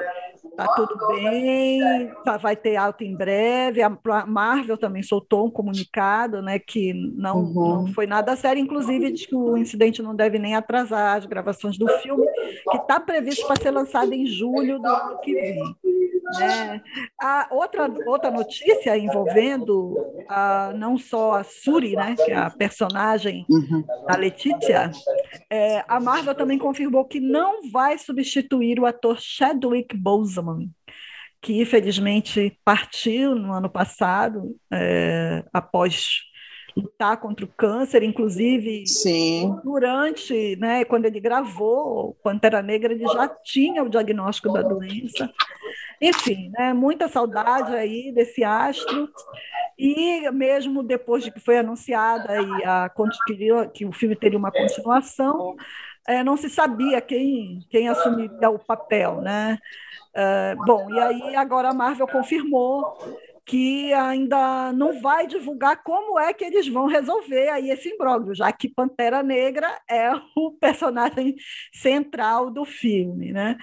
Tá 0.56 0.68
tudo 0.68 1.08
bem, 1.08 2.12
tá, 2.24 2.38
vai 2.38 2.56
ter 2.56 2.78
alta 2.78 3.04
em 3.04 3.16
breve. 3.16 3.82
A 3.82 3.90
Marvel 4.26 4.78
também 4.78 5.04
soltou 5.04 5.48
um 5.48 5.52
comunicado, 5.52 6.42
né, 6.42 6.60
que 6.60 6.94
não, 6.94 7.40
uhum. 7.40 7.54
não 7.54 7.88
foi 7.88 8.08
nada 8.08 8.36
sério, 8.36 8.62
inclusive 8.62 9.12
diz 9.12 9.26
que 9.26 9.36
o 9.36 9.58
incidente 9.58 10.02
não 10.02 10.16
deve 10.16 10.40
nem 10.40 10.56
atrasar 10.56 11.18
as 11.18 11.26
gravações 11.26 11.78
do 11.78 11.88
filme, 12.00 12.26
que 12.70 12.78
está 12.78 13.00
previsto 13.00 13.46
para 13.48 13.62
ser 13.62 13.72
lançado 13.72 14.14
em 14.14 14.26
julho 14.26 14.80
do 14.80 14.88
ano 14.88 15.20
que 15.20 15.34
vem. 15.34 15.76
Né? 16.40 16.82
A 17.22 17.48
outra, 17.52 17.88
outra 18.08 18.32
notícia 18.32 18.98
envolvendo 18.98 19.96
a, 20.28 20.74
não 20.76 20.98
só 20.98 21.34
a 21.34 21.44
Suri, 21.44 21.96
né, 21.96 22.16
que 22.16 22.32
é 22.32 22.36
a 22.36 22.50
personagem 22.50 23.46
uhum. 23.48 23.84
da 24.08 24.18
Letícia, 24.18 24.92
é, 25.50 25.84
a 25.88 26.00
Marvel 26.00 26.34
também 26.34 26.58
confirmou 26.58 27.06
que 27.06 27.20
não 27.20 27.70
vai 27.70 27.98
substituir 27.98 28.80
o 28.80 28.86
ator 28.86 29.20
Chadwick 29.20 29.96
Boseman, 29.96 30.70
que 31.42 31.62
infelizmente 31.62 32.60
partiu 32.66 33.36
no 33.36 33.54
ano 33.54 33.70
passado, 33.70 34.56
é, 34.74 35.44
após 35.54 36.22
lutar 36.76 37.18
contra 37.18 37.46
o 37.46 37.50
câncer, 37.50 38.04
inclusive 38.04 38.86
Sim. 38.86 39.58
durante, 39.64 40.56
né, 40.58 40.84
quando 40.84 41.06
ele 41.06 41.20
gravou 41.20 42.18
Pantera 42.22 42.62
Negra, 42.62 42.92
ele 42.92 43.08
já 43.08 43.28
tinha 43.28 43.82
o 43.82 43.90
diagnóstico 43.90 44.52
da 44.52 44.62
doença. 44.62 45.32
Enfim, 46.02 46.52
né, 46.58 46.74
muita 46.74 47.08
saudade 47.08 47.74
aí 47.74 48.12
desse 48.12 48.44
astro. 48.44 49.10
E 49.78 50.30
mesmo 50.32 50.84
depois 50.84 51.24
de 51.24 51.32
que 51.32 51.40
foi 51.40 51.58
anunciada 51.58 52.30
a, 52.66 52.90
que 53.74 53.86
o 53.86 53.92
filme 53.92 54.16
teria 54.16 54.38
uma 54.38 54.52
continuação, 54.52 55.56
é, 56.08 56.24
não 56.24 56.38
se 56.38 56.50
sabia 56.50 57.02
quem, 57.02 57.60
quem 57.70 57.90
assumiria 57.90 58.50
o 58.50 58.60
papel, 58.60 59.22
né? 59.22 59.58
É, 60.14 60.56
bom, 60.66 60.90
e 60.90 61.00
aí 61.00 61.36
agora 61.36 61.70
a 61.70 61.74
Marvel 61.74 62.08
confirmou 62.08 62.98
que 63.46 63.94
ainda 63.94 64.74
não 64.74 65.00
vai 65.00 65.28
divulgar 65.28 65.84
como 65.84 66.20
é 66.20 66.34
que 66.34 66.44
eles 66.44 66.68
vão 66.68 66.88
resolver 66.88 67.50
aí 67.50 67.70
esse 67.70 67.90
imbróglio, 67.90 68.34
já 68.34 68.52
que 68.52 68.68
Pantera 68.68 69.22
Negra 69.22 69.80
é 69.90 70.10
o 70.36 70.52
personagem 70.60 71.36
central 71.72 72.50
do 72.50 72.66
filme, 72.66 73.32
né? 73.32 73.58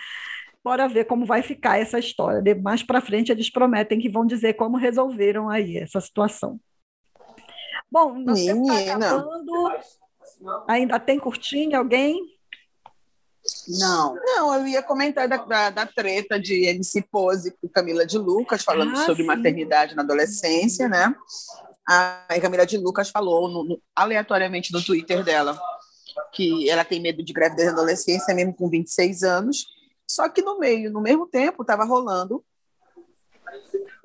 Bora 0.63 0.89
ver 0.89 1.07
como 1.07 1.27
vai 1.27 1.43
ficar 1.43 1.81
essa 1.81 1.99
história. 1.99 2.41
De 2.41 2.55
mais 2.55 2.85
para 2.85 3.01
frente 3.01 3.33
eles 3.33 3.51
prometem 3.51 3.99
que 3.99 4.09
vão 4.09 4.25
dizer 4.25 4.55
como 4.55 4.77
resolveram 4.77 5.49
aí 5.49 5.77
essa 5.77 6.01
situação. 6.01 6.61
Bom, 7.91 8.15
nós 8.21 8.45
tá 8.47 8.79
acabando. 8.79 9.53
Ainda 10.69 11.01
tem 11.01 11.19
curtinha 11.19 11.79
alguém? 11.79 12.21
Não. 13.69 14.15
Não, 14.15 14.55
eu 14.55 14.67
ia 14.67 14.83
comentar 14.83 15.29
da, 15.29 15.37
da, 15.37 15.71
da 15.71 15.87
treta 15.87 16.39
de 16.39 16.65
MC 16.67 17.03
Pose 17.03 17.51
com 17.61 17.69
Camila 17.69 18.07
de 18.07 18.19
Lucas, 18.19 18.63
falando 18.63 18.93
ah, 18.93 19.05
sobre 19.05 19.23
sim. 19.23 19.27
maternidade 19.27 19.95
na 19.95 20.03
adolescência, 20.03 20.89
né? 20.89 21.15
A 21.87 22.27
Camila 22.41 22.65
de 22.65 22.79
Lucas 22.79 23.11
falou 23.11 23.49
no, 23.49 23.65
no, 23.65 23.83
aleatoriamente 23.95 24.73
no 24.73 24.83
Twitter 24.83 25.25
dela 25.25 25.61
que 26.33 26.69
ela 26.69 26.85
tem 26.85 27.01
medo 27.01 27.23
de 27.23 27.33
gravidez 27.33 27.67
na 27.67 27.73
adolescência, 27.73 28.35
mesmo 28.35 28.55
com 28.55 28.69
26 28.69 29.23
anos. 29.23 29.67
Só 30.07 30.29
que 30.29 30.43
no 30.43 30.59
meio, 30.59 30.91
no 30.91 31.01
mesmo 31.01 31.27
tempo, 31.27 31.63
estava 31.63 31.85
rolando 31.85 32.45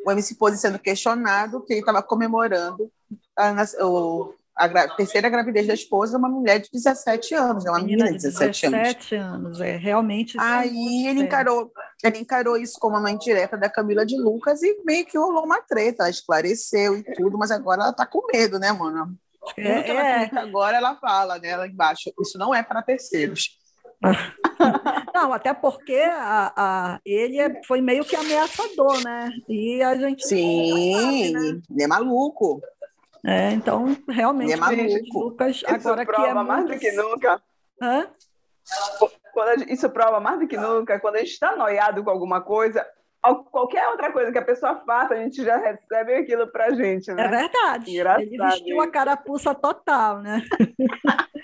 o 0.05 0.11
MC 0.11 0.35
Pose 0.35 0.57
sendo 0.57 0.79
questionado 0.79 1.63
que 1.65 1.73
ele 1.73 1.79
estava 1.81 2.01
comemorando 2.01 2.91
a, 3.37 3.53
o, 3.85 4.33
a 4.57 4.67
gra 4.67 4.87
terceira 4.95 5.29
gravidez 5.29 5.67
da 5.67 5.73
esposa, 5.73 6.17
uma 6.17 6.27
mulher 6.27 6.59
de 6.59 6.69
17 6.71 7.35
anos, 7.35 7.63
né? 7.63 7.71
uma 7.71 7.79
menina, 7.79 8.05
menina 8.05 8.17
de 8.17 8.23
17, 8.23 8.69
17 8.71 9.15
anos. 9.15 9.35
anos, 9.35 9.61
é 9.61 9.77
realmente. 9.77 10.37
Aí 10.39 11.07
ele 11.07 11.21
encarou, 11.21 11.71
ele 12.03 12.17
encarou 12.17 12.57
isso 12.57 12.79
como 12.79 12.97
uma 12.97 13.11
indireta 13.11 13.55
da 13.55 13.69
Camila 13.69 14.05
de 14.05 14.17
Lucas 14.17 14.63
e 14.63 14.81
meio 14.83 15.05
que 15.05 15.17
rolou 15.17 15.45
uma 15.45 15.61
treta, 15.61 16.03
ela 16.03 16.09
esclareceu 16.09 16.97
e 16.97 17.03
tudo, 17.03 17.37
mas 17.37 17.51
agora 17.51 17.83
ela 17.83 17.93
tá 17.93 18.05
com 18.05 18.25
medo, 18.33 18.57
né, 18.57 18.71
mano? 18.71 19.15
É, 19.55 19.91
é. 19.91 20.37
agora 20.37 20.77
ela 20.77 20.95
fala, 20.95 21.37
né, 21.37 21.55
lá 21.55 21.67
embaixo, 21.67 22.11
isso 22.19 22.37
não 22.37 22.53
é 22.53 22.63
para 22.63 22.81
terceiros. 22.81 23.57
Não, 25.13 25.33
até 25.33 25.53
porque 25.53 25.95
a, 25.95 26.53
a, 26.55 26.99
ele 27.03 27.39
é, 27.39 27.61
foi 27.65 27.81
meio 27.81 28.05
que 28.05 28.15
ameaçador, 28.15 29.03
né? 29.03 29.31
E 29.49 29.81
a 29.81 29.95
gente. 29.95 30.27
Sim, 30.27 30.93
sabe, 30.93 31.31
né? 31.31 31.61
ele 31.71 31.83
é 31.83 31.87
maluco. 31.87 32.61
É, 33.25 33.51
então, 33.51 33.95
realmente, 34.07 34.53
é 34.53 34.57
maluco. 34.57 35.19
Lucas, 35.19 35.57
isso 35.57 35.65
agora 35.67 36.05
prova 36.05 36.23
que 36.23 36.29
é 36.29 36.33
mais 36.33 36.63
muito... 36.63 36.73
do 36.73 36.79
que 36.79 36.91
nunca. 36.91 37.41
Hã? 37.81 38.07
Quando, 39.33 39.69
isso 39.71 39.89
prova 39.89 40.19
mais 40.19 40.39
do 40.39 40.47
que 40.47 40.57
nunca, 40.57 40.99
quando 40.99 41.15
a 41.15 41.19
gente 41.19 41.31
está 41.31 41.55
noiado 41.55 42.03
com 42.03 42.09
alguma 42.09 42.41
coisa, 42.41 42.85
qualquer 43.51 43.87
outra 43.89 44.11
coisa 44.11 44.31
que 44.31 44.37
a 44.37 44.45
pessoa 44.45 44.81
faça, 44.85 45.13
a 45.13 45.17
gente 45.17 45.43
já 45.43 45.57
recebe 45.57 46.15
aquilo 46.15 46.47
pra 46.47 46.73
gente, 46.73 47.11
né? 47.11 47.25
É 47.25 47.27
verdade. 47.27 47.91
Engraçado 47.91 48.21
Ele 48.21 48.37
vestiu 48.37 48.81
a 48.81 48.87
carapuça 48.87 49.53
total, 49.53 50.19
né? 50.19 50.41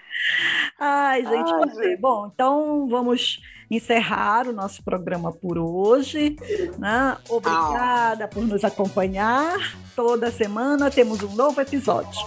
Ai, 0.80 1.24
gente, 1.26 1.52
Ai, 1.52 1.70
gente. 1.70 2.02
Bom, 2.02 2.32
então 2.34 2.88
vamos 2.88 3.42
encerrar 3.70 4.48
o 4.48 4.54
nosso 4.54 4.84
programa 4.84 5.32
por 5.32 5.58
hoje. 5.58 6.36
Né? 6.78 7.18
Obrigada 7.30 8.26
ah. 8.26 8.28
por 8.28 8.44
nos 8.46 8.64
acompanhar. 8.64 9.76
Toda 9.96 10.32
semana 10.32 10.90
temos 10.90 11.22
um 11.22 11.36
novo 11.36 11.60
episódio. 11.62 12.20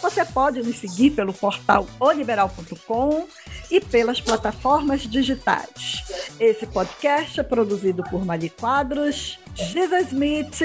Você 0.00 0.24
pode 0.24 0.62
nos 0.62 0.76
seguir 0.78 1.10
pelo 1.10 1.32
portal 1.32 1.86
oliberal.com 1.98 3.26
e 3.70 3.80
pelas 3.80 4.20
plataformas 4.20 5.02
digitais. 5.02 6.04
Esse 6.38 6.66
podcast 6.66 7.40
é 7.40 7.42
produzido 7.42 8.02
por 8.04 8.24
Mali 8.24 8.50
Quadros, 8.50 9.38
Giza 9.54 10.00
Smith 10.00 10.60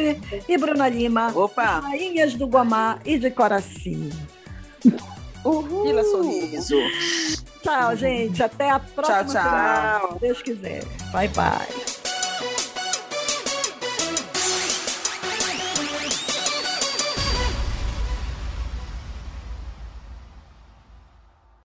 e 0.48 0.58
Bruna 0.58 0.88
Lima, 0.90 1.32
Opa. 1.34 1.80
rainhas 1.80 2.36
do 2.36 2.46
Guamá 2.46 3.00
e 3.06 3.18
de 3.18 3.32
Coraci. 3.32 4.10
Uhul. 5.44 5.84
Vila 5.84 6.04
Sorriso. 6.04 6.78
Tchau, 7.64 7.96
gente. 7.96 8.42
Até 8.42 8.70
a 8.70 8.80
próxima. 8.80 9.24
Tchau, 9.26 10.00
tchau. 10.02 10.14
Se 10.14 10.20
Deus 10.20 10.42
quiser. 10.42 10.84
Bye, 11.12 11.28
bye. 11.30 12.01